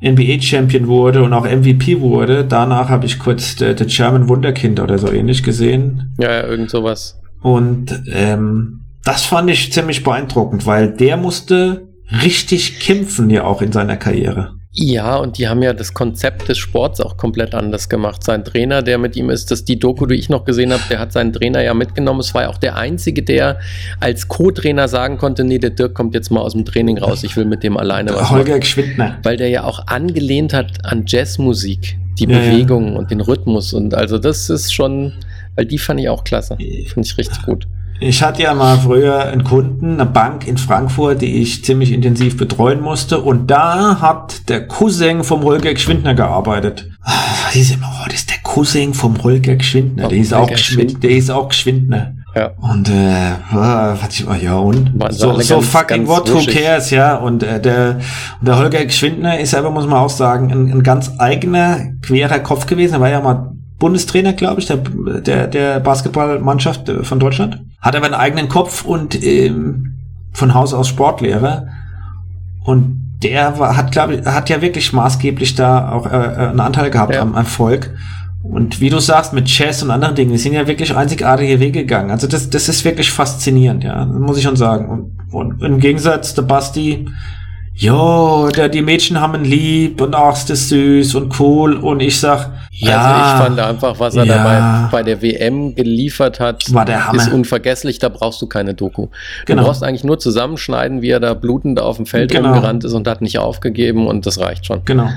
[0.03, 2.45] NBA-Champion wurde und auch MVP wurde.
[2.45, 6.17] Danach habe ich kurz The, The German Wunderkind oder so ähnlich gesehen.
[6.19, 7.21] Ja, ja irgend sowas.
[7.41, 11.87] Und ähm, das fand ich ziemlich beeindruckend, weil der musste
[12.25, 14.58] richtig kämpfen ja auch in seiner Karriere.
[14.81, 18.23] Ja, und die haben ja das Konzept des Sports auch komplett anders gemacht.
[18.23, 21.01] Sein Trainer, der mit ihm ist, das die Doku, die ich noch gesehen habe, der
[21.01, 22.21] hat seinen Trainer ja mitgenommen.
[22.21, 23.59] Es war ja auch der Einzige, der
[23.99, 27.37] als Co-Trainer sagen konnte, nee, der Dirk kommt jetzt mal aus dem Training raus, ich
[27.37, 28.61] will mit dem alleine was Holger machen.
[28.61, 29.19] Geschwindner.
[29.25, 32.99] Weil der ja auch angelehnt hat an Jazzmusik, die ja, Bewegung ja.
[33.01, 33.73] und den Rhythmus.
[33.73, 35.13] Und also das ist schon,
[35.57, 36.57] weil die fand ich auch klasse.
[36.87, 37.67] Fand ich richtig gut.
[38.01, 42.37] Ich hatte ja mal früher einen Kunden, eine Bank in Frankfurt, die ich ziemlich intensiv
[42.37, 43.21] betreuen musste.
[43.21, 46.89] Und da hat der Cousin vom Holger Geschwindner gearbeitet.
[47.03, 47.13] Ah,
[47.45, 50.07] was ist immer, oh, das ist der Cousin vom Holger Geschwindner.
[50.07, 52.15] Oh, der, ist auch Geschwind, der ist auch Geschwindner.
[52.37, 52.51] Ja.
[52.61, 57.17] Und äh, was ich, ja und so, so ganz, fucking ganz what who cares, ja.
[57.17, 57.99] Und äh, der
[58.41, 62.67] der Holger Geschwindner ist aber, muss man auch sagen, ein, ein ganz eigener, querer Kopf
[62.67, 62.95] gewesen.
[62.95, 67.61] Er war ja mal Bundestrainer, glaube ich, der, der, der Basketballmannschaft von Deutschland.
[67.81, 69.99] Hat aber einen eigenen Kopf und ähm,
[70.33, 71.69] von Haus aus Sportlehrer.
[72.65, 76.61] Und der war, hat, glaube ich, hat ja wirklich maßgeblich da auch äh, äh, einen
[76.61, 77.23] Anteil gehabt ja.
[77.23, 77.95] am Erfolg.
[78.43, 81.81] Und wie du sagst, mit Chess und anderen Dingen, die sind ja wirklich einzigartige Wege
[81.81, 82.11] gegangen.
[82.11, 85.13] Also das, das ist wirklich faszinierend, ja, muss ich schon sagen.
[85.33, 87.09] Und, und im Gegensatz, der Basti,
[87.75, 91.75] jo, der, die Mädchen haben ihn lieb und ach, ist das süß und cool.
[91.75, 93.01] Und ich sag, ja.
[93.01, 97.09] Also ich fand einfach, was er ja, dabei bei der WM geliefert hat, war der
[97.09, 97.21] Hammer.
[97.21, 99.09] ist unvergesslich, da brauchst du keine Doku.
[99.47, 99.63] Genau.
[99.63, 102.53] Du brauchst eigentlich nur zusammenschneiden, wie er da blutend auf dem Feld genau.
[102.53, 104.83] rumgerannt ist und hat nicht aufgegeben und das reicht schon.
[104.85, 105.09] Genau.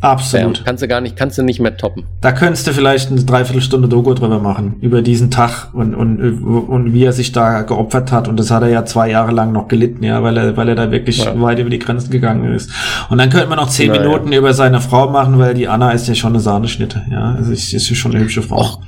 [0.00, 0.58] Absolut.
[0.58, 0.64] Bam.
[0.64, 2.04] Kannst du gar nicht, kannst du nicht mehr toppen.
[2.22, 6.94] Da könntest du vielleicht eine Dreiviertelstunde Doku drüber machen, über diesen Tag und, und, und
[6.94, 8.26] wie er sich da geopfert hat.
[8.26, 10.74] Und das hat er ja zwei Jahre lang noch gelitten, ja, weil er, weil er
[10.74, 11.38] da wirklich ja.
[11.40, 12.70] weit über die Grenzen gegangen ist.
[13.10, 14.38] Und dann könnte man noch zehn Na, Minuten ja.
[14.38, 17.34] über seine Frau machen, weil die Anna ist ja schon eine Sahneschnitte, ja.
[17.34, 18.58] Also ist, ist schon eine hübsche Frau.
[18.58, 18.80] Och,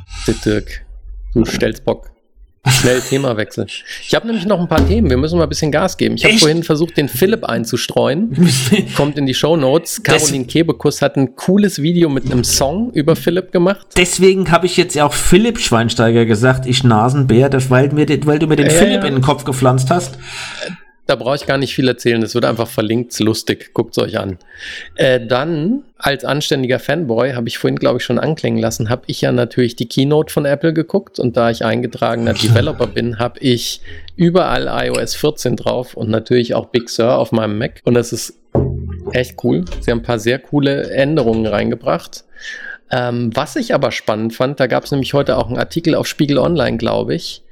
[0.45, 0.87] Dirk,
[1.35, 2.11] du stellst Bock.
[2.69, 3.67] Schnell Themawechsel.
[4.07, 5.11] Ich habe nämlich noch ein paar Themen.
[5.11, 6.15] Wir müssen mal ein bisschen Gas geben.
[6.15, 8.37] Ich habe vorhin versucht, den Philipp einzustreuen.
[8.97, 10.01] Kommt in die Show Notes.
[10.05, 13.89] Caroline Kebekus hat ein cooles Video mit einem Song über Philipp gemacht.
[13.97, 18.47] Deswegen habe ich jetzt ja auch Philipp Schweinsteiger gesagt, ich Nasenbär, weil, mir, weil du
[18.47, 19.09] mir den ja, Philipp ja.
[19.09, 20.17] in den Kopf gepflanzt hast.
[21.07, 22.21] Da brauche ich gar nicht viel erzählen.
[22.21, 23.19] Das wird einfach verlinkt.
[23.19, 23.75] Lustig.
[23.75, 24.39] Guckt es euch an.
[24.95, 29.21] Äh, dann, als anständiger Fanboy, habe ich vorhin, glaube ich, schon anklingen lassen, habe ich
[29.21, 31.19] ja natürlich die Keynote von Apple geguckt.
[31.19, 33.81] Und da ich eingetragener Developer bin, habe ich
[34.15, 37.81] überall iOS 14 drauf und natürlich auch Big Sur auf meinem Mac.
[37.85, 38.39] Und das ist
[39.13, 39.65] echt cool.
[39.81, 42.25] Sie haben ein paar sehr coole Änderungen reingebracht.
[42.93, 46.07] Ähm, was ich aber spannend fand, da gab es nämlich heute auch einen Artikel auf
[46.07, 47.43] Spiegel Online, glaube ich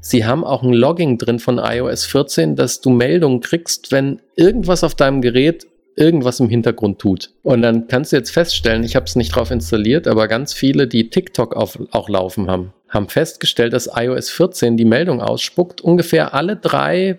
[0.00, 4.84] Sie haben auch ein Logging drin von iOS 14, dass du Meldungen kriegst, wenn irgendwas
[4.84, 5.66] auf deinem Gerät
[5.96, 7.30] irgendwas im Hintergrund tut.
[7.42, 10.86] Und dann kannst du jetzt feststellen, ich habe es nicht drauf installiert, aber ganz viele,
[10.86, 16.34] die TikTok auf, auch laufen haben, haben festgestellt, dass iOS 14 die Meldung ausspuckt, ungefähr
[16.34, 17.18] alle drei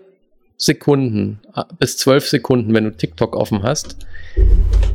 [0.55, 1.39] Sekunden
[1.78, 3.97] bis zwölf Sekunden, wenn du TikTok offen hast,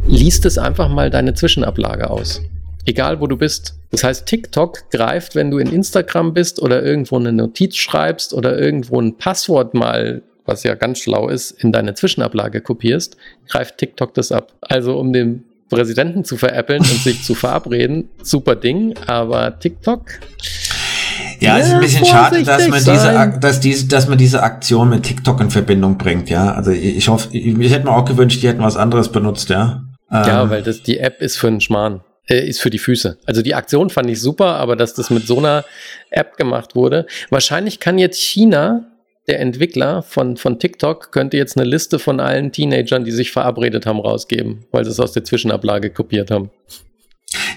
[0.06, 2.42] liest es einfach mal deine Zwischenablage aus.
[2.86, 3.78] Egal wo du bist.
[3.90, 8.58] Das heißt, TikTok greift, wenn du in Instagram bist oder irgendwo eine Notiz schreibst oder
[8.58, 13.16] irgendwo ein Passwort mal, was ja ganz schlau ist, in deine Zwischenablage kopierst,
[13.48, 14.52] greift TikTok das ab.
[14.60, 20.02] Also um den Präsidenten zu veräppeln und sich zu verabreden, super Ding, aber TikTok.
[21.40, 24.90] Ja, es ist ein bisschen schade, dass man diese, dass diese, dass man diese Aktion
[24.90, 26.52] mit TikTok in Verbindung bringt, ja.
[26.52, 29.84] Also ich hoffe, ich, ich hätte mir auch gewünscht, die hätten was anderes benutzt, ja.
[30.10, 33.18] Ja, ähm, weil das, die App ist für einen Schmarrn äh, ist für die Füße.
[33.26, 35.64] Also die Aktion fand ich super, aber dass das mit so einer
[36.10, 37.06] App gemacht wurde.
[37.30, 38.86] Wahrscheinlich kann jetzt China,
[39.26, 43.86] der Entwickler von, von TikTok, könnte jetzt eine Liste von allen Teenagern, die sich verabredet
[43.86, 46.50] haben, rausgeben, weil sie es aus der Zwischenablage kopiert haben.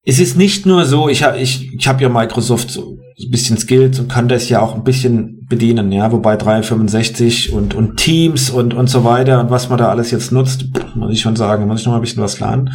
[0.05, 3.57] es ist nicht nur so, ich habe ich, ich hab ja Microsoft so ein bisschen
[3.57, 8.51] Skills und kann das ja auch ein bisschen bedienen, ja, wobei 365 und, und Teams
[8.51, 11.67] und, und so weiter und was man da alles jetzt nutzt, muss ich schon sagen,
[11.67, 12.71] muss ich noch mal ein bisschen was lernen.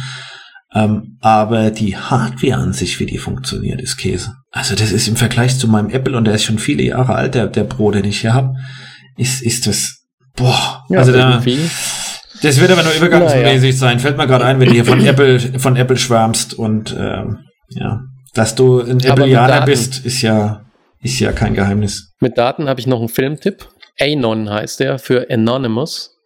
[0.74, 4.34] Ähm, aber die Hardware an sich, wie die funktioniert, ist Käse.
[4.50, 7.34] Also das ist im Vergleich zu meinem Apple, und der ist schon viele Jahre alt,
[7.34, 8.54] der, der Pro, den ich hier habe,
[9.16, 10.04] ist, ist das,
[10.36, 11.42] boah, Ja, also da,
[12.42, 13.72] das wird aber nur übergangsmäßig Naja.
[13.72, 13.98] sein.
[13.98, 17.38] Fällt mir gerade ein, wenn du hier von Apple, von Apple schwärmst und ähm,
[17.70, 18.02] ja,
[18.34, 20.64] dass du ein Appleianer bist, ist ja,
[21.00, 22.12] ist ja kein Geheimnis.
[22.20, 23.68] Mit Daten habe ich noch einen Filmtipp.
[24.00, 26.17] Anon heißt der für Anonymous.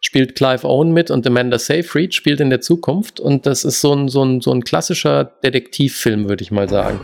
[0.00, 3.20] Spielt Clive Owen mit und Amanda Seyfried spielt in der Zukunft.
[3.20, 7.00] Und das ist so ein, so ein, so ein klassischer Detektivfilm, würde ich mal sagen.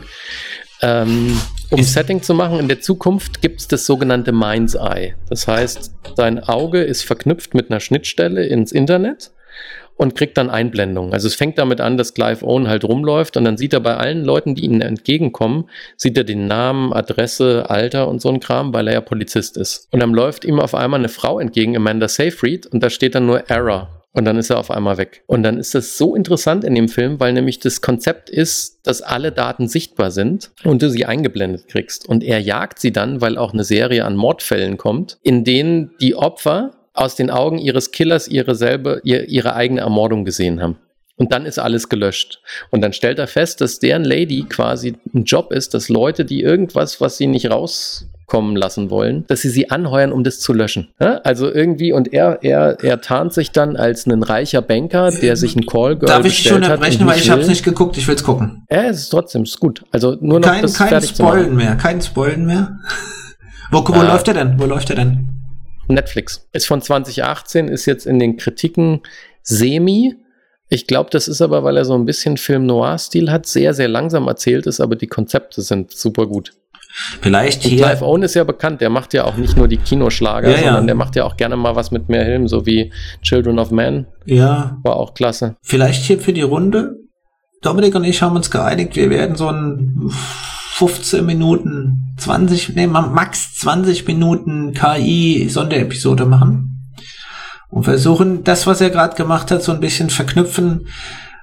[0.82, 1.38] Ähm,
[1.70, 5.14] um Ist- Setting zu machen, in der Zukunft gibt es das sogenannte Mind's Eye.
[5.28, 9.30] Das heißt, dein Auge ist verknüpft mit einer Schnittstelle ins Internet
[9.97, 11.12] und kriegt dann Einblendungen.
[11.12, 13.97] Also es fängt damit an, dass Clive Owen halt rumläuft und dann sieht er bei
[13.97, 18.72] allen Leuten, die ihnen entgegenkommen, sieht er den Namen, Adresse, Alter und so ein Kram,
[18.74, 19.88] weil er ja Polizist ist.
[19.92, 23.26] Und dann läuft ihm auf einmal eine Frau entgegen, Amanda Seyfried, und da steht dann
[23.26, 23.97] nur Error.
[24.16, 25.22] Und dann ist er auf einmal weg.
[25.26, 29.03] Und dann ist das so interessant in dem Film, weil nämlich das Konzept ist, dass
[29.03, 32.09] alle Daten sichtbar sind und du sie eingeblendet kriegst.
[32.09, 36.14] Und er jagt sie dann, weil auch eine Serie an Mordfällen kommt, in denen die
[36.14, 40.76] Opfer aus den Augen ihres Killers ihre selbe, ihr, ihre eigene Ermordung gesehen haben.
[41.18, 42.40] Und dann ist alles gelöscht.
[42.70, 46.42] Und dann stellt er fest, dass deren Lady quasi ein Job ist, dass Leute, die
[46.42, 50.88] irgendwas, was sie nicht rauskommen lassen wollen, dass sie sie anheuern, um das zu löschen.
[51.01, 51.14] Ja?
[51.24, 55.57] Also irgendwie, und er, er, er tarnt sich dann als ein reicher Banker, der sich
[55.57, 57.53] ein Callgirl Darf ich schon unterbrechen, weil ich habe es will.
[57.55, 58.66] nicht geguckt, ich will's gucken.
[58.70, 59.84] Ja, es ist trotzdem, es ist gut.
[59.92, 61.01] Also nur noch Kein, das kein.
[61.01, 62.78] Spoilen mehr, kein Spoilen mehr.
[63.70, 64.03] Wo, wo Ah.
[64.12, 64.59] läuft der denn?
[64.61, 65.28] Wo läuft der denn?
[65.89, 66.47] Netflix.
[66.53, 69.01] Ist von 2018, ist jetzt in den Kritiken
[69.43, 70.14] semi.
[70.68, 74.26] Ich glaube, das ist aber, weil er so ein bisschen Film-Noir-Stil hat, sehr, sehr langsam
[74.26, 76.53] erzählt ist, aber die Konzepte sind super gut.
[77.20, 77.84] Vielleicht Und hier.
[77.84, 80.62] Clive Owen ist ja bekannt, der macht ja auch nicht nur die Kinoschlager, Ja, ja.
[80.64, 82.91] sondern der macht ja auch gerne mal was mit mehr Helm, so wie
[83.22, 85.57] Children of Man, Ja, war auch klasse.
[85.62, 86.97] vielleicht hier für die Runde.
[87.62, 90.11] Dominik und ich haben uns geeinigt, wir werden so ein
[90.77, 96.91] 15 Minuten, 20, nee, ma- max 20 Minuten KI-Sonderepisode machen.
[97.70, 100.89] Und versuchen, das, was er gerade gemacht hat, so ein bisschen verknüpfen,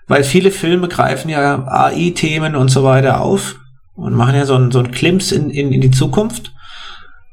[0.07, 3.55] weil viele Filme greifen ja AI-Themen und so weiter auf
[3.95, 6.52] und machen ja so ein, so ein Klimps in, in, in die Zukunft.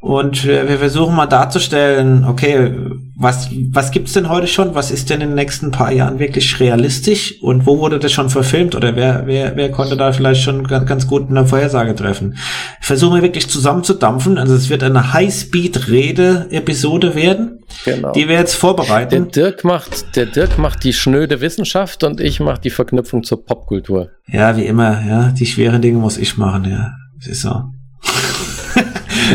[0.02, 2.74] Und wir, wir versuchen mal darzustellen, okay,
[3.16, 4.74] was, was gibt's denn heute schon?
[4.74, 7.34] Was ist denn in den nächsten paar Jahren wirklich realistisch?
[7.42, 8.74] Und wo wurde das schon verfilmt?
[8.74, 12.38] Oder wer, wer, wer konnte da vielleicht schon ganz, ganz gut eine Vorhersage treffen?
[12.80, 14.38] Versuchen wir wirklich zusammenzudampfen.
[14.38, 18.12] Also es wird eine High-Speed-Rede-Episode werden, Genau.
[18.12, 19.28] die wir jetzt Der vorbereiten.
[19.30, 24.08] Dirk macht, der Dirk macht die schnöde Wissenschaft und ich mache die Verknüpfung zur Popkultur.
[24.26, 25.28] Ja, wie immer, ja.
[25.38, 26.92] Die schweren Dinge muss ich machen, ja.
[27.18, 27.64] Das ist so.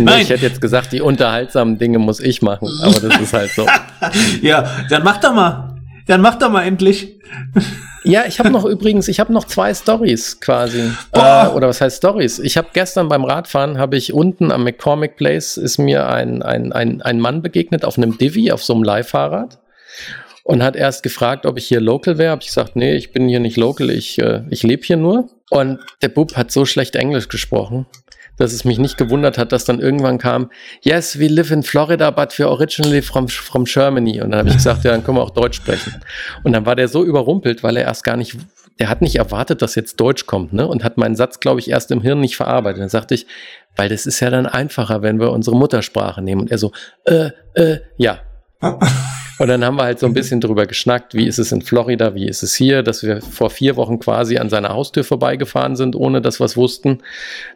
[0.01, 0.21] Nein.
[0.21, 3.65] Ich hätte jetzt gesagt, die unterhaltsamen Dinge muss ich machen, aber das ist halt so.
[4.41, 5.75] Ja, dann mach doch mal.
[6.07, 7.19] Dann mach doch mal endlich.
[8.03, 10.91] Ja, ich habe noch übrigens, ich habe noch zwei Stories quasi.
[11.11, 12.39] Äh, oder was heißt Stories?
[12.39, 16.71] Ich habe gestern beim Radfahren, habe ich unten am McCormick Place, ist mir ein, ein,
[16.71, 19.59] ein, ein Mann begegnet auf einem Divi, auf so einem Leihfahrrad.
[20.43, 22.29] Und hat erst gefragt, ob ich hier local wäre.
[22.29, 25.27] Habe ich gesagt, nee, ich bin hier nicht local, ich, äh, ich lebe hier nur.
[25.49, 27.87] Und der Bub hat so schlecht Englisch gesprochen,
[28.37, 32.11] dass es mich nicht gewundert hat, dass dann irgendwann kam, yes, we live in Florida,
[32.11, 34.21] but we're originally from, from Germany.
[34.21, 35.93] Und dann habe ich gesagt, ja, dann können wir auch Deutsch sprechen.
[36.43, 38.37] Und dann war der so überrumpelt, weil er erst gar nicht
[38.79, 40.67] der hat nicht erwartet, dass jetzt Deutsch kommt, ne?
[40.67, 42.81] Und hat meinen Satz, glaube ich, erst im Hirn nicht verarbeitet.
[42.81, 43.25] Dann sagte ich,
[43.75, 46.41] weil das ist ja dann einfacher, wenn wir unsere Muttersprache nehmen.
[46.41, 46.71] Und er so,
[47.05, 48.19] äh, äh, ja.
[49.37, 52.15] Und dann haben wir halt so ein bisschen drüber geschnackt, wie ist es in Florida,
[52.15, 55.95] wie ist es hier, dass wir vor vier Wochen quasi an seiner Haustür vorbeigefahren sind,
[55.95, 56.99] ohne dass wir es wussten,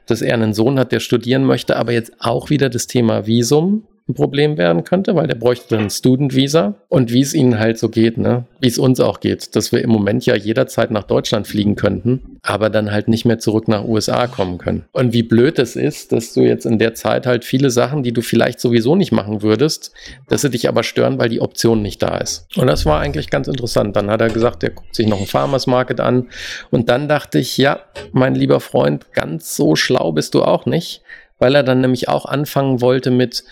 [0.06, 3.84] dass er einen Sohn hat, der studieren möchte, aber jetzt auch wieder das Thema Visum
[4.10, 7.60] ein Problem werden könnte, weil der bräuchte dann ein Student Visa und wie es ihnen
[7.60, 8.46] halt so geht, ne?
[8.60, 12.40] Wie es uns auch geht, dass wir im Moment ja jederzeit nach Deutschland fliegen könnten,
[12.42, 14.86] aber dann halt nicht mehr zurück nach USA kommen können.
[14.92, 18.12] Und wie blöd es ist, dass du jetzt in der Zeit halt viele Sachen, die
[18.12, 19.94] du vielleicht sowieso nicht machen würdest,
[20.28, 22.48] dass sie dich aber stören, weil die Option nicht da ist.
[22.58, 23.96] Und das war eigentlich ganz interessant.
[23.96, 26.28] Dann hat er gesagt, er guckt sich noch ein Farmers Market an
[26.72, 27.80] und dann dachte ich, ja,
[28.12, 31.04] mein lieber Freund, ganz so schlau bist du auch nicht,
[31.38, 33.44] weil er dann nämlich auch anfangen wollte mit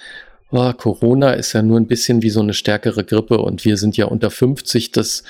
[0.51, 3.97] oh, Corona ist ja nur ein bisschen wie so eine stärkere Grippe und wir sind
[3.97, 5.23] ja unter 50, das,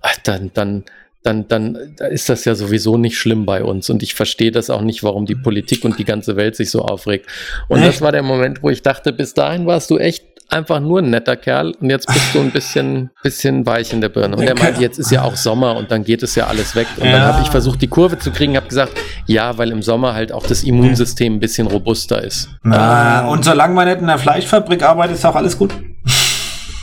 [0.00, 0.84] ach, dann, dann,
[1.22, 3.88] dann, dann ist das ja sowieso nicht schlimm bei uns.
[3.88, 6.82] Und ich verstehe das auch nicht, warum die Politik und die ganze Welt sich so
[6.82, 7.26] aufregt.
[7.68, 7.88] Und echt?
[7.88, 11.10] das war der Moment, wo ich dachte, bis dahin warst du echt einfach nur ein
[11.10, 14.36] netter Kerl und jetzt bist du ein bisschen, bisschen weich in der Birne.
[14.36, 16.86] Und er meinte, jetzt ist ja auch Sommer und dann geht es ja alles weg.
[16.96, 17.12] Und ja.
[17.12, 18.92] dann habe ich versucht, die Kurve zu kriegen, habe gesagt,
[19.26, 22.48] ja, weil im Sommer halt auch das Immunsystem ein bisschen robuster ist.
[22.62, 25.72] Na, ähm, und solange man nicht in der Fleischfabrik arbeitet, ist auch alles gut.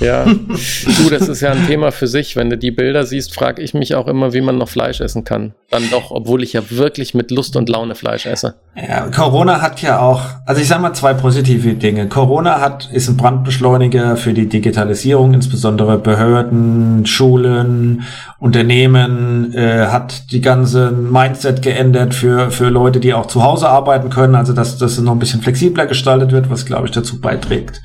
[0.02, 2.36] Ja, du, das ist ja ein Thema für sich.
[2.36, 5.24] Wenn du die Bilder siehst, frage ich mich auch immer, wie man noch Fleisch essen
[5.24, 5.54] kann.
[5.70, 8.56] Dann doch, obwohl ich ja wirklich mit Lust und Laune Fleisch esse.
[8.76, 12.08] Ja, Corona hat ja auch, also ich sage mal zwei positive Dinge.
[12.10, 18.04] Corona hat, ist ein Brandbeschleuniger für die Digitalisierung, insbesondere Behörden, Schulen,
[18.40, 24.10] Unternehmen, äh, hat die ganze Mindset geändert für, für Leute, die auch zu Hause arbeiten
[24.10, 24.34] können.
[24.34, 27.82] Also, dass das noch ein bisschen flexibler gestaltet wird, was, glaube ich, dazu beiträgt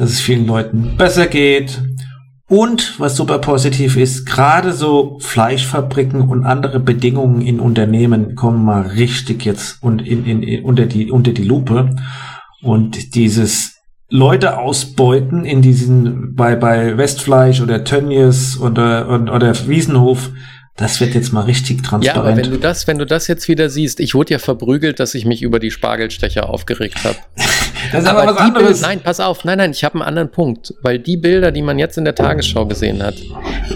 [0.00, 1.78] dass es vielen Leuten besser geht.
[2.48, 8.80] Und was super positiv ist, gerade so Fleischfabriken und andere Bedingungen in Unternehmen kommen mal
[8.80, 11.94] richtig jetzt und in, in, in, unter die unter die Lupe.
[12.62, 13.76] Und dieses
[14.08, 20.30] Leute ausbeuten in diesen bei bei Westfleisch oder Tönnies oder oder, oder Wiesenhof,
[20.76, 22.06] das wird jetzt mal richtig transparent.
[22.06, 24.98] Ja, aber wenn du das, wenn du das jetzt wieder siehst, ich wurde ja verprügelt,
[24.98, 27.18] dass ich mich über die Spargelstecher aufgeregt habe.
[27.92, 28.68] das ist aber, aber was anderes.
[28.68, 31.62] Bild, nein, pass auf, nein, nein, ich habe einen anderen Punkt, weil die Bilder, die
[31.62, 33.14] man jetzt in der Tagesschau gesehen hat,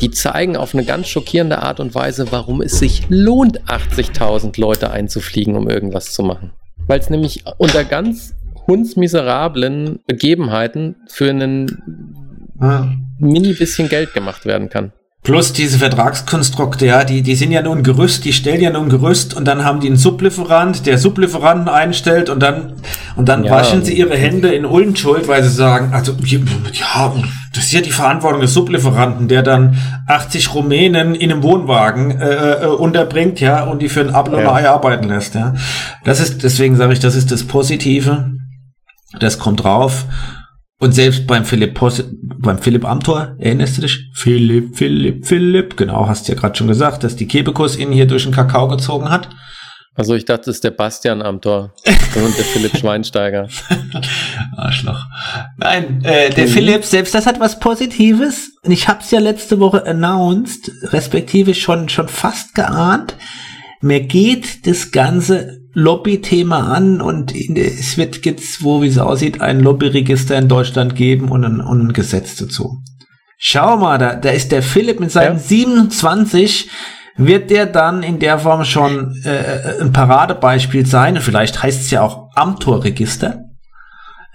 [0.00, 4.90] die zeigen auf eine ganz schockierende Art und Weise, warum es sich lohnt, 80.000 Leute
[4.90, 6.52] einzufliegen, um irgendwas zu machen.
[6.86, 8.34] Weil es nämlich unter ganz
[8.66, 12.88] hundsmiserablen Begebenheiten für einen ah.
[13.18, 14.92] mini bisschen Geld gemacht werden kann.
[15.24, 18.82] Plus diese Vertragskonstrukte, ja, die, die sind ja nur ein Gerüst, die stellen ja nur
[18.82, 22.74] ein Gerüst und dann haben die einen Sublieferant, der Sublieferanten einstellt und dann,
[23.16, 23.50] und dann ja.
[23.50, 27.14] waschen sie ihre Hände in Unschuld, weil sie sagen, also, ja,
[27.54, 32.64] das ist ja die Verantwortung des Sublieferanten, der dann 80 Rumänen in einem Wohnwagen äh,
[32.64, 34.52] äh, unterbringt, ja, und die für ein Abo ja.
[34.52, 35.54] Ei arbeiten lässt, ja.
[36.04, 38.30] Das ist, deswegen sage ich, das ist das Positive.
[39.20, 40.04] Das kommt drauf.
[40.80, 44.10] Und selbst beim Philipp Poss beim Philipp Amthor, erinnerst du dich?
[44.12, 48.06] Philipp, Philipp, Philipp, genau, hast du ja gerade schon gesagt, dass die Kebekus ihn hier
[48.06, 49.28] durch den Kakao gezogen hat.
[49.96, 53.48] Also ich dachte, das ist der Bastian Amthor und der Philipp Schweinsteiger.
[54.56, 55.00] Arschloch.
[55.56, 56.50] Nein, äh, der mhm.
[56.50, 58.50] Philipp selbst, das hat was Positives.
[58.62, 63.14] Und ich hab's ja letzte Woche announced, respektive schon, schon fast geahnt.
[63.80, 69.60] Mir geht das Ganze Lobby-Thema an und es wird jetzt, wo wie es aussieht, ein
[69.60, 72.82] Lobbyregister in Deutschland geben und ein, und ein Gesetz dazu.
[73.36, 75.42] Schau mal, da, da ist der Philipp mit seinen ja.
[75.42, 76.70] 27
[77.16, 81.20] wird der dann in der Form schon äh, ein Paradebeispiel sein.
[81.20, 83.43] Vielleicht heißt es ja auch Amtorregister.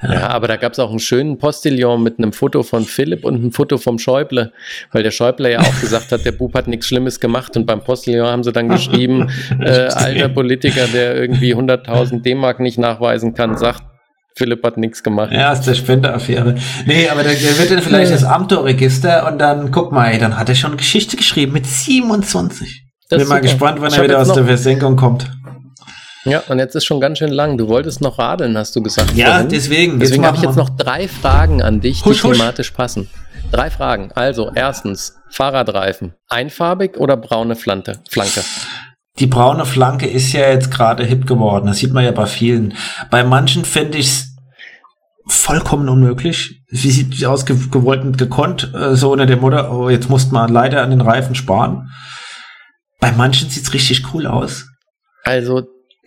[0.01, 3.35] Ja, aber da gab es auch einen schönen Postillon mit einem Foto von Philipp und
[3.35, 4.53] einem Foto vom Schäuble,
[4.91, 7.83] weil der Schäuble ja auch gesagt hat, der Bub hat nichts Schlimmes gemacht und beim
[7.83, 9.29] Postillon haben sie dann geschrieben,
[9.59, 13.83] äh, alter Politiker, der irgendwie 100.000 D-Mark nicht nachweisen kann, sagt,
[14.35, 15.33] Philipp hat nichts gemacht.
[15.33, 16.55] Ja, ist der Spendeaffäre.
[16.85, 20.39] Nee, aber der, der wird dann vielleicht das Amtorregister und dann, guck mal, ey, dann
[20.39, 22.85] hat er schon Geschichte geschrieben mit 27.
[23.09, 25.29] Das Bin mal gespannt, wann er wieder aus der Versenkung kommt.
[26.25, 27.57] Ja, und jetzt ist schon ganz schön lang.
[27.57, 29.15] Du wolltest noch radeln, hast du gesagt.
[29.15, 29.49] Ja, vorhin.
[29.49, 29.99] deswegen.
[29.99, 32.37] Deswegen habe ich jetzt noch drei Fragen an dich, die husch, husch.
[32.37, 33.09] thematisch passen.
[33.51, 34.11] Drei Fragen.
[34.13, 36.13] Also, erstens, Fahrradreifen.
[36.27, 37.99] Einfarbig oder braune Flanke?
[38.09, 38.43] Flanke?
[39.17, 41.67] Die braune Flanke ist ja jetzt gerade hip geworden.
[41.67, 42.73] Das sieht man ja bei vielen.
[43.09, 44.35] Bei manchen finde ich es
[45.27, 46.61] vollkommen unmöglich.
[46.69, 48.73] Wie sieht die aus gewollt und gekonnt?
[48.73, 51.89] Äh, so unter der Mutter, oh, jetzt muss man leider an den Reifen sparen.
[52.99, 54.67] Bei manchen sieht's richtig cool aus.
[55.23, 55.63] Also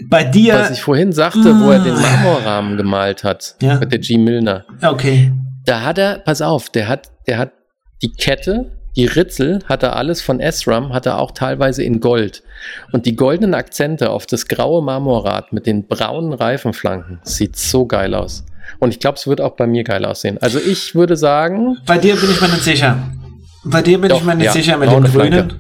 [0.09, 0.55] bei dir.
[0.55, 1.61] Was ich vorhin sagte, ah.
[1.61, 2.01] wo er den ah.
[2.01, 3.57] Marmorrahmen gemalt hat.
[3.61, 3.79] Ja.
[3.79, 4.19] Mit der G.
[4.19, 4.65] Milner.
[4.83, 5.33] Okay.
[5.65, 7.53] Da hat er, pass auf, der hat, der hat
[8.03, 12.43] die Kette Die Ritzel hat er alles von SRAM, hat er auch teilweise in Gold.
[12.93, 18.15] Und die goldenen Akzente auf das graue Marmorrad mit den braunen Reifenflanken sieht so geil
[18.15, 18.45] aus.
[18.81, 20.39] Und ich glaube, es wird auch bei mir geil aussehen.
[20.41, 21.79] Also ich würde sagen.
[21.87, 22.99] Bei dir bin ich mir nicht sicher.
[23.65, 25.33] Bei dir bin Doch, ich mir nicht ja, sicher mit dem Grünen.
[25.33, 25.55] Flanke.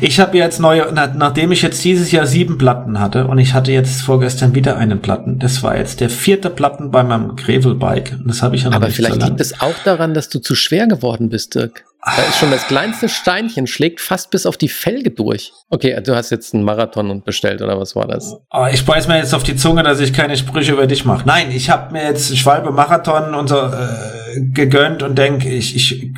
[0.00, 3.54] Ich habe jetzt neue, na, nachdem ich jetzt dieses Jahr sieben Platten hatte und ich
[3.54, 5.38] hatte jetzt vorgestern wieder einen Platten.
[5.38, 8.16] Das war jetzt der vierte Platten bei meinem Gravel-Bike.
[8.20, 10.28] Und das habe ich ja noch Aber nicht vielleicht so liegt es auch daran, dass
[10.28, 11.84] du zu schwer geworden bist, Dirk.
[12.04, 15.52] Da ist schon das kleinste Steinchen, schlägt fast bis auf die Felge durch.
[15.70, 18.36] Okay, du hast jetzt einen Marathon und bestellt, oder was war das?
[18.48, 21.26] Aber ich beiß mir jetzt auf die Zunge, dass ich keine Sprüche über dich mache.
[21.26, 26.12] Nein, ich habe mir jetzt Schwalbe Marathon und so äh, gegönnt und denke, ich, ich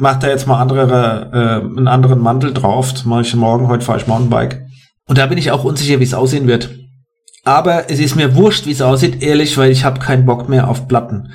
[0.00, 2.92] mache da jetzt mal andere, äh, einen anderen Mantel drauf.
[2.92, 4.62] Das mache ich morgen, heute fahre ich Mountainbike.
[5.06, 6.70] Und da bin ich auch unsicher, wie es aussehen wird.
[7.44, 10.68] Aber es ist mir wurscht, wie es aussieht, ehrlich, weil ich habe keinen Bock mehr
[10.68, 11.32] auf Platten.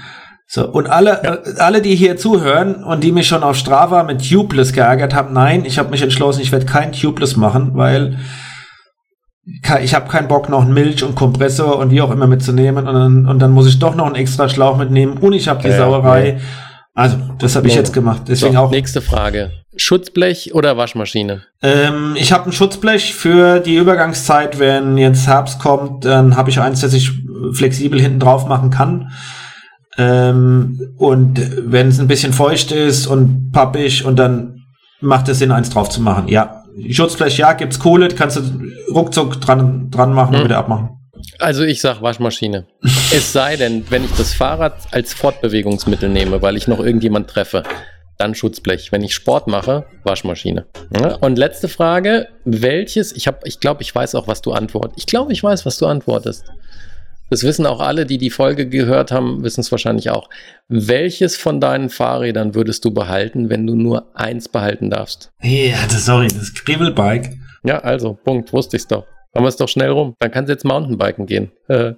[0.47, 4.27] So, und alle, äh, alle, die hier zuhören und die mich schon auf Strava mit
[4.27, 8.19] Tubeless geärgert haben, nein, ich habe mich entschlossen, ich werde kein Tubeless machen, weil
[9.81, 13.27] ich habe keinen Bock, noch Milch und Kompressor und wie auch immer mitzunehmen und dann,
[13.27, 15.77] und dann muss ich doch noch einen extra Schlauch mitnehmen und ich habe die Ja,
[15.77, 16.39] Sauerei.
[16.97, 18.23] Also, das habe ich jetzt gemacht.
[18.29, 18.71] Deswegen So, auch.
[18.71, 19.51] nächste Frage.
[19.75, 21.43] Schutzblech oder Waschmaschine?
[21.61, 26.59] Ähm, ich habe ein Schutzblech für die Übergangszeit, wenn jetzt Herbst kommt, dann habe ich
[26.61, 27.11] eins, das ich
[27.51, 29.11] flexibel hinten drauf machen kann.
[29.97, 31.39] Ähm, und
[31.69, 34.63] wenn es ein bisschen feucht ist und pappig und dann
[35.01, 36.27] macht es Sinn, eins drauf zu machen.
[36.29, 38.41] Ja, Schutzblech, ja, gibt's Kohle, kannst du
[38.93, 40.45] ruckzuck dran, dran machen und Hm.
[40.45, 40.89] wieder abmachen.
[41.39, 42.65] Also ich sag Waschmaschine.
[42.81, 47.63] es sei denn, wenn ich das Fahrrad als Fortbewegungsmittel nehme, weil ich noch irgendjemand treffe,
[48.17, 48.91] dann Schutzblech.
[48.91, 50.65] Wenn ich Sport mache, Waschmaschine.
[50.97, 54.97] Ja, und letzte Frage, welches, ich habe, ich glaube, ich weiß auch, was du antwortest.
[54.97, 56.45] Ich glaube, ich weiß, was du antwortest.
[57.29, 60.29] Das wissen auch alle, die die Folge gehört haben, wissen es wahrscheinlich auch.
[60.67, 65.31] Welches von deinen Fahrrädern würdest du behalten, wenn du nur eins behalten darfst?
[65.41, 67.31] Ja, das, sorry, das Gravelbike.
[67.63, 69.05] Ja, also, Punkt, wusste ich's doch.
[69.35, 70.15] Haben wir es doch schnell rum.
[70.19, 71.51] Dann kannst du jetzt Mountainbiken gehen.
[71.67, 71.93] Äh,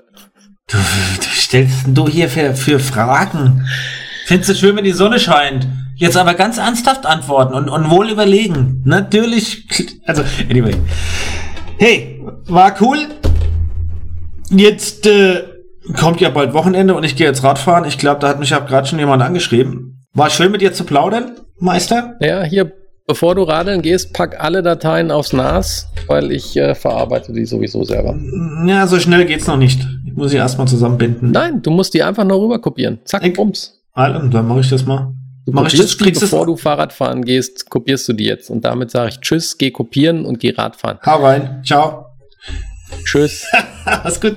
[0.70, 3.66] Du, du stellst du hier für, für Fragen?
[4.26, 5.66] Findest du schön, wenn die Sonne scheint?
[5.96, 8.82] Jetzt aber ganz ernsthaft antworten und, und wohl überlegen.
[8.84, 9.66] Natürlich.
[10.06, 10.76] Also, anyway.
[11.78, 12.98] Hey, war cool.
[14.50, 15.44] Jetzt äh,
[15.98, 17.86] kommt ja bald Wochenende und ich gehe jetzt Radfahren.
[17.86, 20.06] Ich glaube, da hat mich ja gerade schon jemand angeschrieben.
[20.14, 22.16] War schön mit dir zu plaudern, Meister.
[22.20, 22.74] Ja, hier,
[23.08, 27.84] bevor du radeln gehst, pack alle Dateien aufs NAS, weil ich äh, verarbeite die sowieso
[27.84, 28.16] selber.
[28.68, 29.80] Ja, so schnell geht's noch nicht.
[30.06, 31.32] Ich muss sie erstmal zusammenbinden.
[31.32, 33.00] Nein, du musst die einfach nur rüber kopieren.
[33.06, 33.74] Zack, Ich- bums.
[33.94, 35.12] Also, dann mache ich das mal.
[35.48, 38.50] Du Mach ich das, die, bevor du Fahrrad fahren gehst, kopierst du die jetzt.
[38.52, 41.00] Und damit sage ich Tschüss, geh kopieren und geh Radfahren.
[41.06, 41.62] Hau rein.
[41.66, 42.06] Ciao.
[43.06, 43.46] Tschüss.
[43.86, 44.36] Mach's gut.